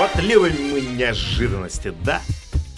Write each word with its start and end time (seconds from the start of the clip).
Вот 0.00 0.22
любим 0.22 0.70
мы 0.72 0.80
неожиданности, 0.80 1.92
да? 2.02 2.22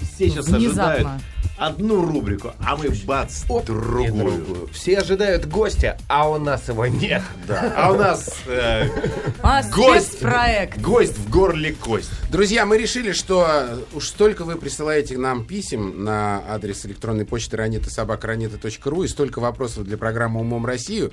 Все 0.00 0.28
сейчас 0.28 0.48
ожидают 0.48 1.02
Внезапно. 1.04 1.20
одну 1.56 2.04
рубрику, 2.04 2.50
а 2.58 2.76
мы 2.76 2.88
бац, 3.04 3.44
Оп, 3.48 3.64
другую. 3.64 4.12
другую. 4.12 4.68
Все 4.72 4.98
ожидают 4.98 5.46
гостя, 5.46 5.96
а 6.08 6.28
у 6.28 6.38
нас 6.38 6.66
его 6.66 6.84
нет. 6.86 7.22
Да. 7.46 7.72
А 7.76 7.92
у 7.92 7.96
нас 7.96 8.28
э, 8.48 8.88
А, 9.42 9.62
гость, 9.70 10.08
спецпроект. 10.08 10.80
гость 10.80 11.16
в 11.16 11.30
горле 11.30 11.72
кость. 11.72 12.10
Друзья, 12.28 12.66
мы 12.66 12.76
решили, 12.76 13.12
что 13.12 13.84
уж 13.94 14.08
столько 14.08 14.42
вы 14.44 14.56
присылаете 14.56 15.16
нам 15.16 15.44
писем 15.44 16.02
на 16.02 16.42
адрес 16.48 16.84
электронной 16.86 17.24
почты 17.24 17.56
ранитасобакранита.ру 17.56 19.04
и 19.04 19.08
столько 19.08 19.38
вопросов 19.38 19.84
для 19.84 19.96
программы 19.96 20.40
«Умом 20.40 20.66
Россию», 20.66 21.12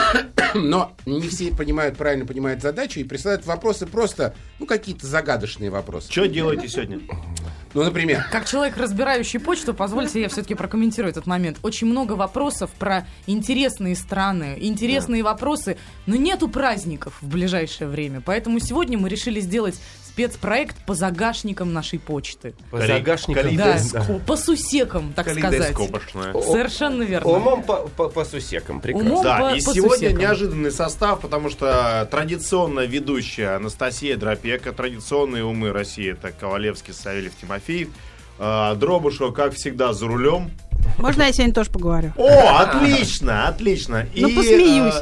но 0.54 0.92
не 1.06 1.28
все 1.28 1.54
понимают, 1.54 1.96
правильно 1.96 2.26
понимают 2.26 2.62
задачу 2.62 3.00
и 3.00 3.04
присылают 3.04 3.46
вопросы 3.46 3.86
просто, 3.86 4.34
ну, 4.58 4.66
какие-то 4.66 5.06
загадочные 5.06 5.70
вопросы. 5.70 6.10
Что 6.10 6.26
делаете 6.26 6.68
сегодня? 6.68 7.00
Ну, 7.74 7.82
например, 7.82 8.26
Как 8.30 8.46
человек, 8.46 8.76
разбирающий 8.76 9.40
почту, 9.40 9.72
позвольте 9.72 10.20
я 10.20 10.28
все-таки 10.28 10.54
прокомментирую 10.54 11.10
этот 11.10 11.26
момент. 11.26 11.58
Очень 11.62 11.86
много 11.86 12.12
вопросов 12.12 12.70
про 12.78 13.06
интересные 13.26 13.96
страны, 13.96 14.58
интересные 14.60 15.22
вопросы, 15.22 15.78
но 16.04 16.16
нету 16.16 16.48
праздников 16.48 17.16
в 17.22 17.28
ближайшее 17.28 17.88
время. 17.88 18.20
Поэтому 18.20 18.58
сегодня 18.58 18.98
мы 18.98 19.08
решили 19.08 19.40
сделать 19.40 19.80
спецпроект 20.12 20.76
по 20.84 20.94
загашникам 20.94 21.72
нашей 21.72 21.98
почты. 21.98 22.52
По 22.70 22.76
Кали- 22.78 22.98
загашникам. 22.98 23.56
Да, 23.56 23.64
Калейдоскоп. 23.64 24.22
по 24.24 24.36
сусекам, 24.36 25.12
так 25.14 25.28
сказать. 25.30 25.74
Совершенно 25.74 27.02
верно. 27.02 27.30
Умом 27.30 27.62
по, 27.62 27.76
по, 27.96 28.08
по 28.10 28.24
сусекам, 28.26 28.80
прекрасно. 28.80 29.10
Умом. 29.10 29.24
Да, 29.24 29.38
по- 29.38 29.54
и 29.54 29.62
по 29.62 29.72
сегодня 29.72 30.08
сусекам. 30.08 30.18
неожиданный 30.18 30.70
состав, 30.70 31.20
потому 31.20 31.48
что 31.48 32.06
традиционно 32.10 32.80
ведущая 32.80 33.56
Анастасия 33.56 34.16
Дропека, 34.16 34.72
традиционные 34.72 35.44
умы 35.44 35.72
России, 35.72 36.12
это 36.12 36.30
Ковалевский, 36.30 36.92
Савельев, 36.92 37.32
Тимофеев, 37.40 37.88
э, 38.38 38.74
Дробышева, 38.76 39.30
как 39.30 39.54
всегда, 39.54 39.94
за 39.94 40.06
рулем. 40.06 40.50
Можно 40.98 41.22
я 41.22 41.32
сегодня 41.32 41.54
тоже 41.54 41.70
поговорю? 41.70 42.12
О, 42.18 42.58
отлично, 42.58 43.48
отлично. 43.48 44.06
Ну, 44.14 44.28
посмеюсь. 44.34 44.94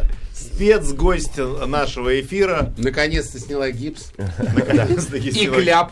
Спецгость 0.60 1.38
нашего 1.38 2.20
эфира. 2.20 2.74
наконец-то 2.76 3.38
сняла 3.38 3.70
гипс. 3.70 4.12
И 4.18 5.46
кляп. 5.46 5.90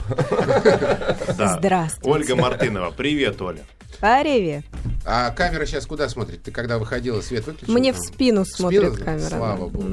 Здравствуйте. 1.31 2.11
Ольга 2.11 2.37
Мартынова. 2.37 2.91
Привет, 2.91 3.41
Оля. 3.41 3.61
Привет. 3.99 4.65
А 5.07 5.31
камера 5.31 5.65
сейчас 5.65 5.87
куда 5.87 6.11
смотрит? 6.11 6.43
Ты 6.43 6.51
когда 6.51 6.77
выходила, 6.77 7.23
свет 7.23 7.47
выключил? 7.47 7.73
Мне 7.73 7.95
в 7.95 7.97
спину 7.97 8.45
смотрит 8.45 8.99
камера. 8.99 9.29
Слава 9.31 9.69
богу. 9.69 9.89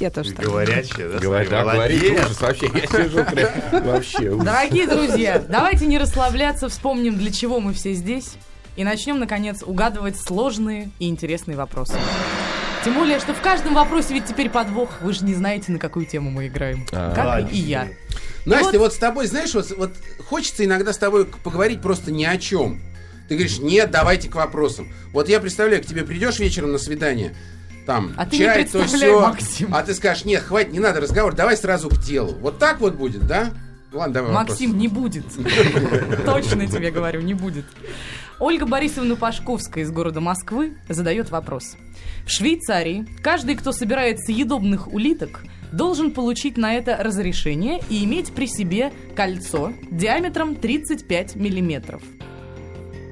Я 0.00 0.10
тоже 0.10 0.32
так. 0.32 0.46
Говорящая, 0.46 1.10
да? 1.10 1.18
Говорит, 1.18 1.48
смотри, 1.48 1.50
да, 1.50 1.62
говорит 1.62 2.02
молодец. 2.02 2.26
ужас 2.26 2.40
вообще. 2.40 2.70
Я 2.74 2.86
сижу 2.86 3.24
прям 3.24 3.84
вообще. 3.84 4.30
ужас. 4.30 4.44
Дорогие 4.46 4.86
друзья, 4.86 5.44
давайте 5.46 5.86
не 5.86 5.98
расслабляться, 5.98 6.70
вспомним, 6.70 7.18
для 7.18 7.30
чего 7.30 7.60
мы 7.60 7.74
все 7.74 7.92
здесь, 7.92 8.32
и 8.76 8.84
начнем, 8.84 9.18
наконец, 9.18 9.62
угадывать 9.62 10.18
сложные 10.18 10.90
и 10.98 11.08
интересные 11.08 11.56
вопросы. 11.56 11.94
Тем 12.86 12.94
более, 12.94 13.18
что 13.18 13.34
в 13.34 13.40
каждом 13.40 13.74
вопросе 13.74 14.14
ведь 14.14 14.26
теперь 14.26 14.48
подвох. 14.48 15.00
Вы 15.00 15.12
же 15.12 15.24
не 15.24 15.34
знаете, 15.34 15.72
на 15.72 15.80
какую 15.80 16.06
тему 16.06 16.30
мы 16.30 16.46
играем. 16.46 16.86
А. 16.92 17.12
Как 17.16 17.24
Да, 17.24 17.40
и 17.40 17.56
я. 17.56 17.88
Настя, 18.44 18.64
вот- 18.64 18.76
вот... 18.76 18.92
с 18.92 18.96
тобой, 18.96 19.26
знаешь, 19.26 19.52
вот, 19.54 19.72
вот 19.76 19.90
хочется 20.28 20.64
иногда 20.64 20.92
с 20.92 20.98
тобой 20.98 21.24
поговорить 21.26 21.82
просто 21.82 22.12
ни 22.12 22.22
о 22.22 22.36
чем. 22.36 22.80
Ты 23.28 23.34
говоришь, 23.34 23.58
нет, 23.58 23.90
давайте 23.90 24.28
к 24.28 24.36
вопросам. 24.36 24.92
Вот 25.12 25.28
я 25.28 25.40
представляю, 25.40 25.82
к 25.82 25.86
тебе 25.86 26.04
придешь 26.04 26.38
вечером 26.38 26.70
на 26.70 26.78
свидание, 26.78 27.34
там, 27.86 28.14
А 28.16 28.24
ты 28.24 28.38
не 28.38 28.44
чай, 28.44 28.64
то 28.68 28.84
все. 28.84 29.20
Максим. 29.20 29.74
А 29.74 29.82
ты 29.82 29.92
скажешь, 29.92 30.24
нет, 30.24 30.44
хватит, 30.44 30.72
не 30.72 30.78
надо 30.78 31.00
разговор, 31.00 31.34
давай 31.34 31.56
сразу 31.56 31.88
к 31.88 31.98
делу. 31.98 32.36
Вот 32.38 32.60
так 32.60 32.78
вот 32.78 32.94
будет, 32.94 33.26
да? 33.26 33.50
Ладно, 33.92 34.14
давай 34.14 34.32
Максим, 34.32 34.78
не 34.78 34.86
будет. 34.86 35.24
Точно 36.24 36.68
тебе 36.68 36.92
говорю, 36.92 37.20
не 37.22 37.34
будет. 37.34 37.64
Ольга 38.38 38.66
Борисовна 38.66 39.16
Пашковская 39.16 39.84
из 39.84 39.90
города 39.90 40.20
Москвы 40.20 40.76
задает 40.90 41.30
вопрос. 41.30 41.76
В 42.26 42.30
Швейцарии 42.30 43.06
каждый, 43.22 43.56
кто 43.56 43.72
собирает 43.72 44.20
съедобных 44.20 44.92
улиток, 44.92 45.42
должен 45.72 46.10
получить 46.10 46.58
на 46.58 46.74
это 46.74 46.98
разрешение 46.98 47.80
и 47.88 48.04
иметь 48.04 48.34
при 48.34 48.46
себе 48.46 48.92
кольцо 49.14 49.72
диаметром 49.90 50.54
35 50.54 51.36
миллиметров. 51.36 52.02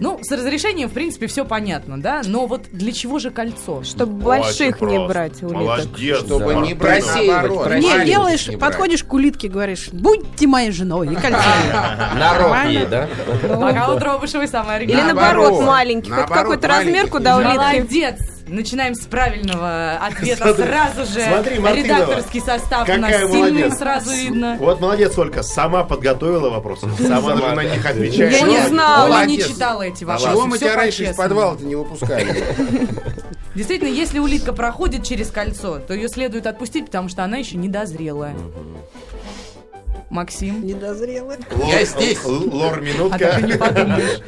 Ну, 0.04 0.18
с 0.22 0.30
разрешением, 0.30 0.90
в 0.90 0.92
принципе, 0.92 1.26
все 1.28 1.46
понятно, 1.46 1.98
да? 1.98 2.20
Но 2.26 2.44
вот 2.46 2.64
для 2.70 2.92
чего 2.92 3.18
же 3.18 3.30
кольцо? 3.30 3.82
Чтобы 3.84 4.22
больших 4.22 4.82
не 4.82 4.98
брать 5.08 5.42
улиток. 5.42 5.62
Молодец. 5.62 6.18
Чтобы 6.18 6.52
да. 6.52 6.60
не 6.60 6.74
брать 6.74 7.04
Просеивать. 7.04 7.80
Не, 7.80 8.04
делаешь, 8.04 8.46
не 8.46 8.56
брать. 8.56 8.70
подходишь 8.70 9.02
к 9.02 9.10
улитке, 9.14 9.48
говоришь, 9.48 9.88
будьте 9.92 10.46
моей 10.46 10.72
женой. 10.72 11.10
И 11.10 11.14
кольцо. 11.14 11.38
Народ 12.18 12.50
Нормально? 12.50 12.70
ей, 12.70 12.84
да? 12.86 13.08
Пока 13.48 13.94
у 13.94 13.98
Дробышевой 13.98 14.46
самая 14.46 14.76
Или 14.76 14.92
оригинальная. 14.92 15.14
наоборот, 15.14 15.64
маленький. 15.64 16.10
Хоть 16.10 16.26
какой-то 16.26 16.68
размер, 16.68 17.08
куда 17.08 17.38
улитки. 17.38 17.56
Молодец! 17.56 18.33
Начинаем 18.46 18.94
с 18.94 19.06
правильного 19.06 19.92
ответа 19.96 20.44
Смотри, 20.44 20.64
сразу 20.64 21.04
же. 21.12 21.20
смотри, 21.26 21.58
Мартынова, 21.58 21.74
Редакторский 21.74 22.40
состав 22.40 22.88
у 22.88 22.92
нас 22.96 23.10
сильный, 23.16 23.38
молодец. 23.38 23.78
сразу 23.78 24.10
видно. 24.10 24.56
Вот 24.60 24.80
молодец, 24.80 25.16
Ольга, 25.16 25.42
сама 25.42 25.84
подготовила 25.84 26.50
вопросы, 26.50 26.86
сама 26.98 27.36
даже 27.36 27.54
на 27.54 27.64
них 27.64 27.84
отвечает. 27.86 28.32
Я 28.32 28.42
не 28.42 28.68
знала. 28.68 29.24
Не 29.24 29.38
читала 29.38 29.82
эти 29.82 30.04
вопросы. 30.04 30.30
Чего 30.30 30.46
мы 30.46 30.58
тебя 30.58 30.76
раньше 30.76 31.04
из 31.04 31.16
подвала-то 31.16 31.64
не 31.64 31.74
выпускали? 31.74 32.44
Действительно, 33.54 33.88
если 33.88 34.18
улитка 34.18 34.52
проходит 34.52 35.04
через 35.04 35.30
кольцо, 35.30 35.78
то 35.78 35.94
ее 35.94 36.08
следует 36.08 36.46
отпустить, 36.46 36.86
потому 36.86 37.08
что 37.08 37.22
она 37.24 37.36
еще 37.38 37.56
недозрелая. 37.56 38.34
Максим. 40.10 40.64
Недозрелый. 40.66 41.36
Лор- 41.50 41.68
Я 41.70 41.84
здесь. 41.84 42.24
Лор 42.24 42.82
А 43.12 43.18
так 43.18 43.38
и 43.38 43.42
не 43.42 43.48
минутка. 43.52 43.66
подумаешь. 43.68 44.20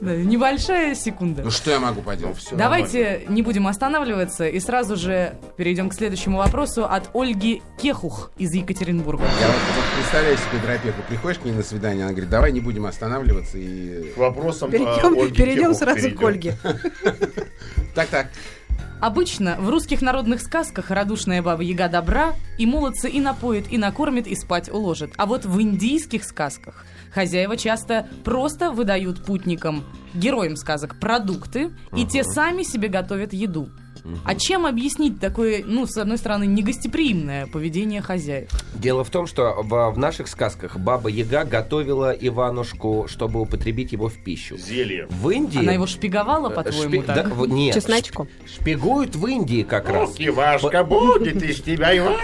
Небольшая 0.00 0.94
секунда. 0.94 1.42
Ну 1.42 1.50
что 1.50 1.70
я 1.70 1.80
могу 1.80 2.02
поделать? 2.02 2.36
Все. 2.36 2.54
Давайте 2.56 3.22
не 3.28 3.42
будем 3.42 3.66
останавливаться 3.66 4.46
и 4.46 4.60
сразу 4.60 4.96
же 4.96 5.36
перейдем 5.56 5.88
к 5.88 5.94
следующему 5.94 6.38
вопросу 6.38 6.84
от 6.84 7.08
Ольги 7.14 7.62
Кехух 7.80 8.30
из 8.36 8.52
Екатеринбурга. 8.52 9.24
Я 9.40 9.46
вот, 9.46 9.56
вот 9.76 9.84
представляю 9.98 10.36
себе 10.36 10.58
дропеку. 10.62 11.02
Приходишь 11.08 11.38
к 11.40 11.44
ней 11.44 11.52
на 11.52 11.62
свидание, 11.62 12.04
она 12.04 12.12
говорит, 12.12 12.28
давай 12.30 12.52
не 12.52 12.60
будем 12.60 12.84
останавливаться 12.86 13.56
и... 13.58 14.10
К 14.14 14.18
вопросам 14.18 14.68
э, 14.68 14.72
Перейдем, 14.72 15.18
Ольги 15.20 15.34
перейдем 15.36 15.62
Кехух 15.72 15.78
сразу 15.78 15.96
перейдем. 16.00 16.18
к 16.18 16.22
Ольге. 16.22 16.56
Так-так. 17.94 18.26
Обычно 19.00 19.56
в 19.58 19.68
русских 19.68 20.00
народных 20.00 20.40
сказках 20.40 20.90
радушная 20.90 21.42
баба 21.42 21.62
Яга 21.62 21.88
добра 21.88 22.32
и 22.58 22.64
молодца 22.64 23.08
и 23.08 23.20
напоит, 23.20 23.70
и 23.70 23.76
накормит, 23.76 24.26
и 24.26 24.34
спать 24.34 24.70
уложит. 24.70 25.12
А 25.16 25.26
вот 25.26 25.44
в 25.44 25.60
индийских 25.60 26.24
сказках 26.24 26.86
хозяева 27.12 27.56
часто 27.56 28.08
просто 28.24 28.70
выдают 28.70 29.24
путникам, 29.24 29.84
героям 30.14 30.56
сказок, 30.56 30.98
продукты, 30.98 31.70
и 31.94 32.06
те 32.06 32.24
сами 32.24 32.62
себе 32.62 32.88
готовят 32.88 33.32
еду. 33.32 33.68
А 34.24 34.34
чем 34.34 34.66
объяснить 34.66 35.18
такое, 35.20 35.62
ну, 35.64 35.86
с 35.86 35.96
одной 35.96 36.18
стороны, 36.18 36.44
негостеприимное 36.46 37.46
поведение 37.46 38.02
хозяев? 38.02 38.50
Дело 38.74 39.02
в 39.04 39.10
том, 39.10 39.26
что 39.26 39.54
в, 39.62 39.90
в 39.92 39.98
наших 39.98 40.28
сказках 40.28 40.76
Баба 40.76 41.08
Яга 41.08 41.44
готовила 41.44 42.10
Иванушку, 42.12 43.06
чтобы 43.08 43.40
употребить 43.40 43.92
его 43.92 44.08
в 44.08 44.22
пищу. 44.22 44.56
Зелье. 44.58 45.06
В 45.08 45.30
Индии... 45.30 45.58
Она 45.60 45.72
его 45.72 45.86
шпиговала, 45.86 46.50
э, 46.50 46.54
по-твоему, 46.54 46.94
шпи- 46.96 47.02
так? 47.04 47.28
да, 47.28 47.34
в- 47.34 47.48
нет, 47.48 47.74
Чесночком. 47.74 48.26
шп- 48.44 48.60
шпигуют 48.60 49.16
в 49.16 49.26
Индии 49.26 49.62
как 49.62 49.88
раз. 49.88 50.14
Ивашка 50.18 50.84
будет 50.84 51.42
из 51.42 51.62
тебя, 51.62 51.96
Ивашка. 51.96 52.18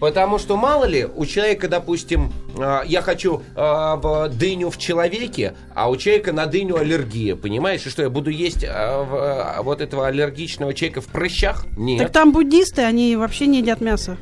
Потому 0.00 0.38
что, 0.38 0.56
мало 0.56 0.84
ли, 0.84 1.04
у 1.06 1.24
человека, 1.26 1.68
допустим, 1.68 2.32
а, 2.58 2.82
я 2.84 3.02
хочу 3.02 3.42
в- 3.54 4.28
дыню 4.32 4.70
в 4.70 4.78
человеке, 4.78 5.54
а 5.74 5.88
у 5.90 5.96
человека 5.96 6.32
на 6.32 6.46
дыню 6.46 6.76
аллергия, 6.76 7.36
понимаешь? 7.36 7.86
И 7.86 7.90
что, 7.90 8.02
я 8.02 8.10
буду 8.10 8.30
есть 8.30 8.64
в- 8.64 9.56
вот 9.62 9.80
этого 9.80 10.06
аллергичного 10.16 10.74
человека 10.74 11.00
в 11.00 11.06
прыщах? 11.06 11.66
Нет. 11.76 11.98
Так 11.98 12.12
там 12.12 12.32
буддисты, 12.32 12.82
они 12.82 13.16
вообще 13.16 13.46
не 13.46 13.58
едят 13.58 13.80
мясо. 13.80 14.16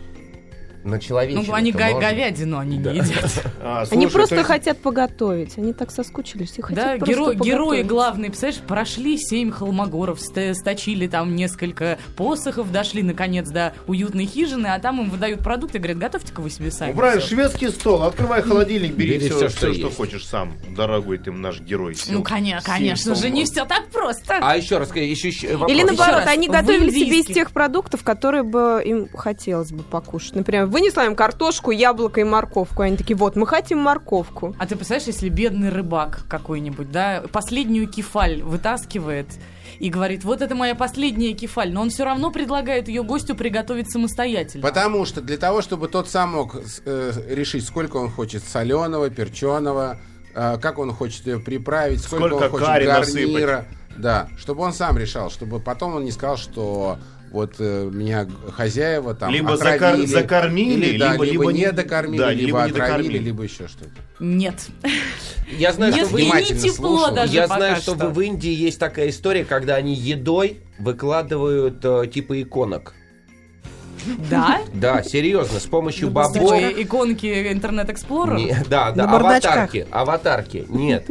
На 0.85 0.99
человечину. 1.01 1.45
Ну, 1.47 1.55
они 1.55 1.73
га- 1.73 1.99
говядину 1.99 2.59
они 2.59 2.77
не 2.77 2.97
едят. 2.97 3.45
А, 3.67 3.81
Они 3.91 4.03
слушай, 4.03 4.13
просто 4.13 4.29
то 4.35 4.41
есть- 4.41 4.47
хотят 4.49 4.79
поготовить. 4.83 5.57
Они 5.57 5.73
так 5.73 5.91
соскучились 5.91 6.59
и 6.59 6.63
хотят 6.63 6.99
Да, 7.01 7.05
просто 7.07 7.33
геро- 7.33 7.43
герои 7.43 7.83
главные, 7.83 8.29
представляешь, 8.31 8.61
прошли 8.61 9.17
семь 9.17 9.51
холмогоров, 9.51 10.21
ст- 10.21 10.55
сточили 10.55 11.07
там 11.07 11.35
несколько 11.35 11.99
посохов, 12.17 12.71
дошли 12.71 13.03
наконец 13.03 13.49
до 13.49 13.73
уютной 13.87 14.27
хижины, 14.27 14.67
а 14.67 14.79
там 14.79 15.01
им 15.01 15.09
выдают 15.09 15.41
продукты, 15.41 15.79
говорят, 15.79 15.97
готовьте-ка 15.99 16.41
вы 16.43 16.51
себе 16.51 16.71
сами. 16.71 16.93
Всё». 16.93 17.21
шведский 17.21 17.69
стол. 17.71 18.03
Открывай 18.03 18.43
холодильник, 18.43 18.93
бери, 18.95 19.15
Бери 19.19 19.31
все, 19.31 19.49
все, 19.49 19.49
что 19.49 19.73
что 19.73 19.87
есть. 19.87 19.97
хочешь 19.97 20.27
сам, 20.27 20.53
дорогой 20.77 21.17
ты 21.17 21.33
наш 21.33 21.61
герой. 21.61 21.97
Ну, 22.11 22.21
коня- 22.23 22.61
конечно 22.63 23.15
же, 23.15 23.31
не 23.31 23.45
все 23.47 23.65
так 23.65 23.87
просто. 23.91 24.39
А 24.43 24.57
еще 24.59 24.77
раз, 24.77 24.95
еще, 24.95 25.29
еще 25.29 25.53
вопрос. 25.53 25.71
Или 25.71 25.79
Еще 25.79 25.87
наоборот, 25.87 26.25
раз, 26.25 26.29
они 26.29 26.49
готовили 26.49 26.91
себе 26.91 27.21
из 27.21 27.27
тех 27.27 27.51
продуктов, 27.53 28.03
которые 28.05 28.43
бы 28.43 28.83
им 28.85 29.09
хотелось 29.15 29.73
бы 29.73 29.83
покушать. 29.83 30.35
Например, 30.35 30.67
в 30.67 30.74
вынесла 30.75 31.07
им 31.07 31.15
картошку, 31.15 31.71
яблоко 31.71 32.21
и 32.21 32.25
морковку. 32.25 32.83
Они 32.83 32.97
такие, 32.97 33.17
вот, 33.17 33.37
мы 33.37 33.47
хотим 33.47 33.79
морковку. 33.79 34.57
А 34.59 34.67
ты 34.67 34.75
представляешь, 34.75 35.07
если 35.07 35.29
бедный 35.29 35.69
рыбак 35.69 36.25
какой-нибудь, 36.29 36.91
да, 36.91 37.23
последнюю 37.33 37.89
кефаль 37.89 38.43
вытаскивает 38.43 39.29
и 39.79 39.89
говорит, 39.89 40.25
вот 40.25 40.43
это 40.43 40.57
моя 40.57 40.75
последняя 40.75 41.33
кефаль, 41.33 41.73
но 41.73 41.81
он 41.83 41.91
все 41.91 42.05
равно 42.05 42.33
предлагает 42.33 42.89
ее 42.89 43.05
гостю 43.05 43.37
приготовить 43.37 43.91
самостоятельно. 43.91 44.63
Потому 44.67 45.05
что 45.05 45.21
для 45.21 45.37
того, 45.37 45.63
чтобы 45.63 45.87
тот 45.87 46.09
сам 46.09 46.31
мог 46.31 46.57
э, 46.57 47.13
решить, 47.29 47.65
сколько 47.65 47.99
он 47.99 48.11
хочет 48.11 48.43
соленого, 48.43 49.11
перченого, 49.11 50.01
э, 50.35 50.59
как 50.61 50.79
он 50.79 50.93
хочет 50.93 51.25
ее 51.29 51.39
приправить, 51.39 52.03
сколько, 52.03 52.27
Сколько 52.27 52.45
он 52.45 52.51
хочет 52.51 52.85
гарнира. 52.85 53.67
Да, 53.97 54.27
чтобы 54.37 54.65
он 54.65 54.73
сам 54.73 54.99
решал, 54.99 55.31
чтобы 55.31 55.61
потом 55.61 55.95
он 55.95 56.05
не 56.05 56.11
сказал, 56.11 56.37
что 56.37 56.99
вот 57.35 57.57
э, 57.59 57.91
меня 57.93 58.29
хозяева 58.53 59.13
там 59.15 59.31
Либо 59.33 59.55
отравили, 59.55 60.07
закор- 60.07 60.07
закормили, 60.07 60.87
или, 60.87 60.99
да, 60.99 61.13
либо- 61.15 61.25
либо, 61.25 61.43
либо 61.43 61.53
не 61.53 61.73
докормили, 61.73 62.19
да, 62.19 62.31
либо, 62.33 62.47
либо 62.47 62.59
не 62.59 62.71
отравили, 62.71 62.97
докормили. 63.03 63.19
либо 63.19 63.43
еще 63.43 63.67
что-то. 63.69 63.91
Нет. 64.21 64.55
Я 65.59 65.73
знаю, 65.73 65.93
Не 65.93 66.05
что 66.05 66.09
вы... 66.15 66.23
не 66.23 66.43
тепло 66.45 66.97
слушал. 66.99 67.15
даже 67.15 67.33
Я 67.35 67.43
пока 67.43 67.57
знаю, 67.57 67.77
что 67.77 67.97
что. 67.97 68.09
в 68.11 68.21
Индии 68.21 68.53
есть 68.53 68.79
такая 68.79 69.11
история, 69.11 69.45
когда 69.45 69.75
они 69.75 69.95
едой 69.95 70.61
выкладывают 70.79 71.85
э, 71.85 72.07
типа 72.07 72.41
иконок. 72.41 72.95
Да? 74.31 74.61
Да, 74.73 75.03
серьезно, 75.03 75.59
с 75.59 75.65
помощью 75.65 76.07
На 76.09 76.13
бобов. 76.13 76.35
бардачках. 76.35 76.77
Ой, 76.77 76.83
иконки 76.85 77.53
Интернет 77.53 77.89
Explorer? 77.91 78.37
Не, 78.37 78.57
да, 78.69 78.93
да, 78.93 79.05
аватарки, 79.11 79.87
аватарки, 79.91 80.65
нет. 80.69 81.07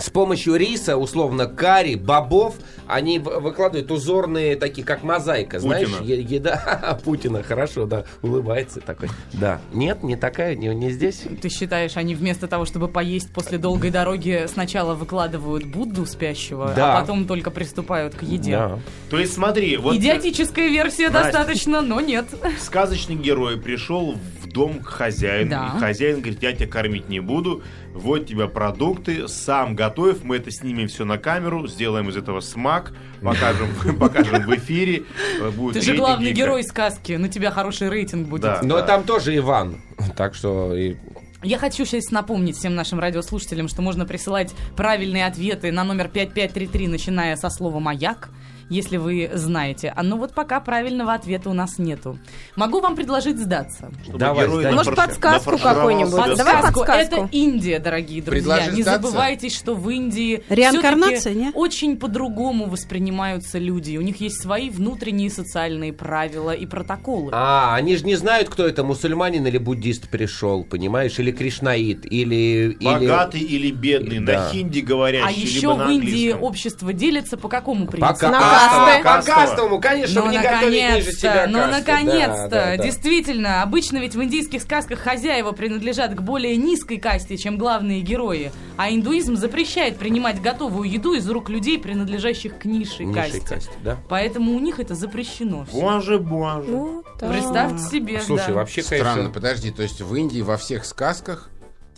С 0.00 0.10
помощью 0.10 0.56
риса, 0.56 0.96
условно, 0.96 1.46
карри, 1.46 1.94
бобов, 1.94 2.54
они 2.86 3.18
выкладывают 3.18 3.90
узорные 3.90 4.56
такие, 4.56 4.84
как 4.84 5.02
мозаика, 5.02 5.60
знаешь, 5.60 5.88
Путина. 5.88 6.04
е- 6.06 6.22
еда 6.22 6.98
Путина, 7.04 7.42
хорошо, 7.42 7.86
да, 7.86 8.04
улыбается 8.22 8.80
такой. 8.80 9.08
Да, 9.32 9.60
нет, 9.72 10.02
не 10.02 10.16
такая, 10.16 10.54
не, 10.56 10.68
не 10.68 10.90
здесь. 10.90 11.24
Ты 11.40 11.48
считаешь, 11.48 11.96
они 11.96 12.14
вместо 12.14 12.48
того, 12.48 12.64
чтобы 12.64 12.88
поесть 12.88 13.32
после 13.32 13.58
долгой 13.58 13.90
дороги, 13.90 14.46
сначала 14.52 14.94
выкладывают 14.94 15.64
Будду 15.66 16.06
спящего, 16.06 16.72
Да. 16.74 16.96
а 16.96 17.00
потом 17.00 17.26
только 17.26 17.50
приступают 17.50 18.14
к 18.14 18.22
еде? 18.22 18.52
Да. 18.52 18.78
То 19.10 19.18
есть 19.18 19.34
смотри, 19.34 19.76
вот 19.76 19.94
Идиотическая 19.96 20.68
версия 20.68 21.10
Настя. 21.10 21.24
достаточно, 21.32 21.80
но 21.82 22.00
нет. 22.00 22.26
сказочный 22.58 23.16
герой 23.16 23.58
пришел 23.60 24.16
в 24.42 24.48
дом 24.48 24.80
к 24.80 24.86
хозяину, 24.88 25.50
Да. 25.50 25.72
и 25.76 25.80
хозяин 25.80 26.20
говорит, 26.20 26.42
я 26.42 26.52
тебя 26.52 26.66
кормить 26.68 27.08
не 27.08 27.20
буду, 27.20 27.62
вот 27.94 28.26
тебе 28.26 28.48
продукты, 28.48 29.28
сам 29.28 29.74
готовь, 29.74 30.18
мы 30.22 30.36
это 30.36 30.50
снимем 30.50 30.88
все 30.88 31.04
на 31.04 31.18
камеру, 31.18 31.66
сделаем 31.66 32.08
из 32.08 32.16
этого 32.16 32.40
смак, 32.40 32.92
покажем, 33.22 33.68
покажем 33.98 34.42
в 34.44 34.54
эфире. 34.56 35.04
э, 35.40 35.50
будет 35.50 35.74
Ты 35.74 35.80
же 35.82 35.94
главный 35.96 36.32
герой 36.32 36.62
сказки, 36.64 37.12
на 37.12 37.28
тебя 37.28 37.50
хороший 37.50 37.88
рейтинг 37.88 38.28
будет. 38.28 38.42
Да. 38.42 38.60
Но 38.62 38.80
там 38.82 39.04
тоже 39.04 39.36
Иван, 39.36 39.80
так 40.16 40.34
что... 40.34 40.74
и- 40.74 40.96
Я 41.42 41.58
хочу 41.58 41.84
сейчас 41.84 42.10
напомнить 42.10 42.56
всем 42.56 42.74
нашим 42.74 43.00
радиослушателям, 43.00 43.68
что 43.68 43.82
можно 43.82 44.06
присылать 44.06 44.54
правильные 44.76 45.26
ответы 45.26 45.72
на 45.72 45.84
номер 45.84 46.08
5533, 46.08 46.88
начиная 46.88 47.36
со 47.36 47.50
слова 47.50 47.80
«Маяк», 47.80 48.30
если 48.70 48.96
вы 48.96 49.30
знаете. 49.34 49.92
А 49.94 50.02
ну 50.02 50.16
вот 50.16 50.32
пока 50.32 50.60
правильного 50.60 51.12
ответа 51.12 51.50
у 51.50 51.52
нас 51.52 51.78
нету. 51.78 52.18
Могу 52.56 52.80
вам 52.80 52.96
предложить 52.96 53.38
сдаться. 53.38 53.90
чтобы 54.04 54.18
Давай, 54.18 54.46
герой 54.46 54.62
сдай. 54.62 54.72
Может, 54.74 54.96
подсказку 54.96 55.58
какую-нибудь? 55.58 56.10
себя 56.12 56.34
Давай. 56.36 56.54
Подсказку. 56.54 56.80
подсказку. 56.80 57.14
Это 57.16 57.28
Индия, 57.32 57.78
дорогие 57.78 58.22
друзья. 58.22 58.42
Предложишь 58.54 58.74
Не 58.76 58.82
сдаться? 58.82 59.02
забывайте, 59.02 59.48
что 59.50 59.74
в 59.74 59.90
Индии 59.90 60.42
Реинкарнация, 60.48 61.18
всё-таки 61.18 61.38
не? 61.38 61.50
очень 61.54 61.96
по-другому 61.98 62.66
воспринимаются 62.66 63.58
люди. 63.58 63.96
У 63.96 64.00
них 64.00 64.20
есть 64.20 64.40
свои 64.40 64.70
внутренние 64.70 65.30
социальные 65.30 65.92
правила 65.92 66.52
и 66.52 66.64
протоколы. 66.66 67.30
А, 67.34 67.74
они 67.74 67.96
же 67.96 68.04
не 68.06 68.14
знают, 68.16 68.48
кто 68.48 68.66
это, 68.66 68.84
мусульманин 68.84 69.46
или 69.46 69.58
буддист 69.58 70.08
пришел, 70.08 70.64
понимаешь, 70.64 71.18
или 71.18 71.32
кришнаит, 71.32 72.04
или... 72.10 72.76
или- 72.78 72.84
Богатый 72.84 73.40
или 73.40 73.70
бедный, 73.70 74.20
Да. 74.20 74.44
на 74.44 74.48
хинди 74.50 74.80
говорящий, 74.80 75.26
А 75.28 75.30
еще 75.30 75.60
либо 75.60 75.74
на 75.76 75.86
в 75.86 75.90
Индии 75.90 76.32
общество 76.32 76.92
делится 76.92 77.36
по 77.36 77.48
какому 77.48 77.86
принципу? 77.86 78.18
ка- 78.18 78.28
На 78.30 78.40
кастовому, 78.68 79.02
по 79.02 79.22
кастовому, 79.22 79.80
конечно, 79.80 80.24
Ну, 80.24 80.30
не 80.30 80.38
готовить 80.38 80.94
ниже 80.96 81.12
себя 81.12 81.46
наконец-то, 81.46 81.66
ну, 81.66 81.72
наконец-то, 81.72 82.48
Да, 82.48 82.64
да, 82.70 82.76
да. 82.76 82.82
действительно, 82.84 83.62
обычно 83.62 83.98
ведь 83.98 84.14
в 84.14 84.22
индийских 84.22 84.62
сказках 84.62 84.98
хозяева 85.00 85.52
принадлежат 85.52 86.14
к 86.14 86.20
более 86.20 86.56
низкой 86.56 86.98
касте, 86.98 87.36
чем 87.36 87.58
главные 87.58 88.00
герои, 88.00 88.52
а 88.76 88.90
индуизм 88.90 89.36
запрещает 89.36 89.96
принимать 89.98 90.40
готовую 90.40 90.90
еду 90.90 91.14
из 91.14 91.28
рук 91.28 91.48
людей, 91.48 91.78
принадлежащих 91.78 92.58
к 92.58 92.64
низшей, 92.64 93.06
Низшей 93.06 93.40
касте. 93.40 93.40
касте, 93.54 93.72
да. 93.82 93.96
Поэтому 94.08 94.54
у 94.54 94.60
них 94.60 94.80
это 94.80 94.94
запрещено. 94.94 95.66
Боже, 95.72 96.18
боже. 96.18 96.68
Ну. 96.68 97.04
Представьте 97.18 97.78
себе, 97.84 98.20
Слушай, 98.20 98.48
да. 98.48 98.54
вообще, 98.54 98.82
Странно, 98.82 99.04
конечно... 99.12 99.30
подожди, 99.32 99.70
то 99.70 99.82
есть 99.82 100.00
в 100.00 100.14
Индии 100.14 100.40
во 100.42 100.56
всех 100.56 100.84
сказках 100.84 101.48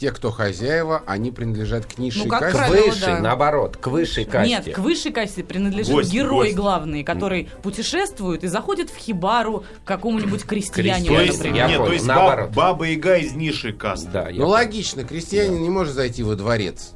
те, 0.02 0.10
кто 0.10 0.32
хозяева, 0.32 1.04
они 1.06 1.30
принадлежат 1.30 1.86
к 1.86 1.96
низшей 1.96 2.24
Ну, 2.24 2.28
как 2.30 2.40
касте? 2.40 2.58
К 2.58 2.66
правило, 2.66 2.86
высшей, 2.86 3.06
да. 3.06 3.18
наоборот, 3.20 3.76
к 3.76 3.86
высшей 3.86 4.24
касте. 4.24 4.48
Нет, 4.66 4.74
к 4.74 4.78
высшей 4.80 5.12
касте 5.12 5.44
принадлежит 5.44 5.92
Гость, 5.94 6.12
герой 6.12 6.46
гость. 6.46 6.56
главный, 6.56 7.04
который 7.04 7.48
путешествует 7.62 8.42
и 8.42 8.48
заходит 8.48 8.90
в 8.90 8.96
хибару 8.96 9.62
к 9.84 9.86
какому-нибудь 9.86 10.42
крестьянину, 10.42 11.14
То 11.14 11.20
есть, 11.20 11.38
например. 11.38 11.56
я 11.56 11.68
нет, 11.68 11.86
то 11.86 11.92
есть 11.92 12.04
наоборот. 12.04 12.48
баб- 12.48 12.54
баба 12.72 12.84
Яга 12.88 13.16
из 13.18 13.32
низшей 13.34 13.72
касты. 13.74 14.08
Да, 14.12 14.28
Ну 14.32 14.48
логично, 14.48 15.04
крестьянин 15.04 15.62
не 15.62 15.70
может 15.70 15.94
зайти 15.94 16.24
во 16.24 16.34
дворец 16.34 16.94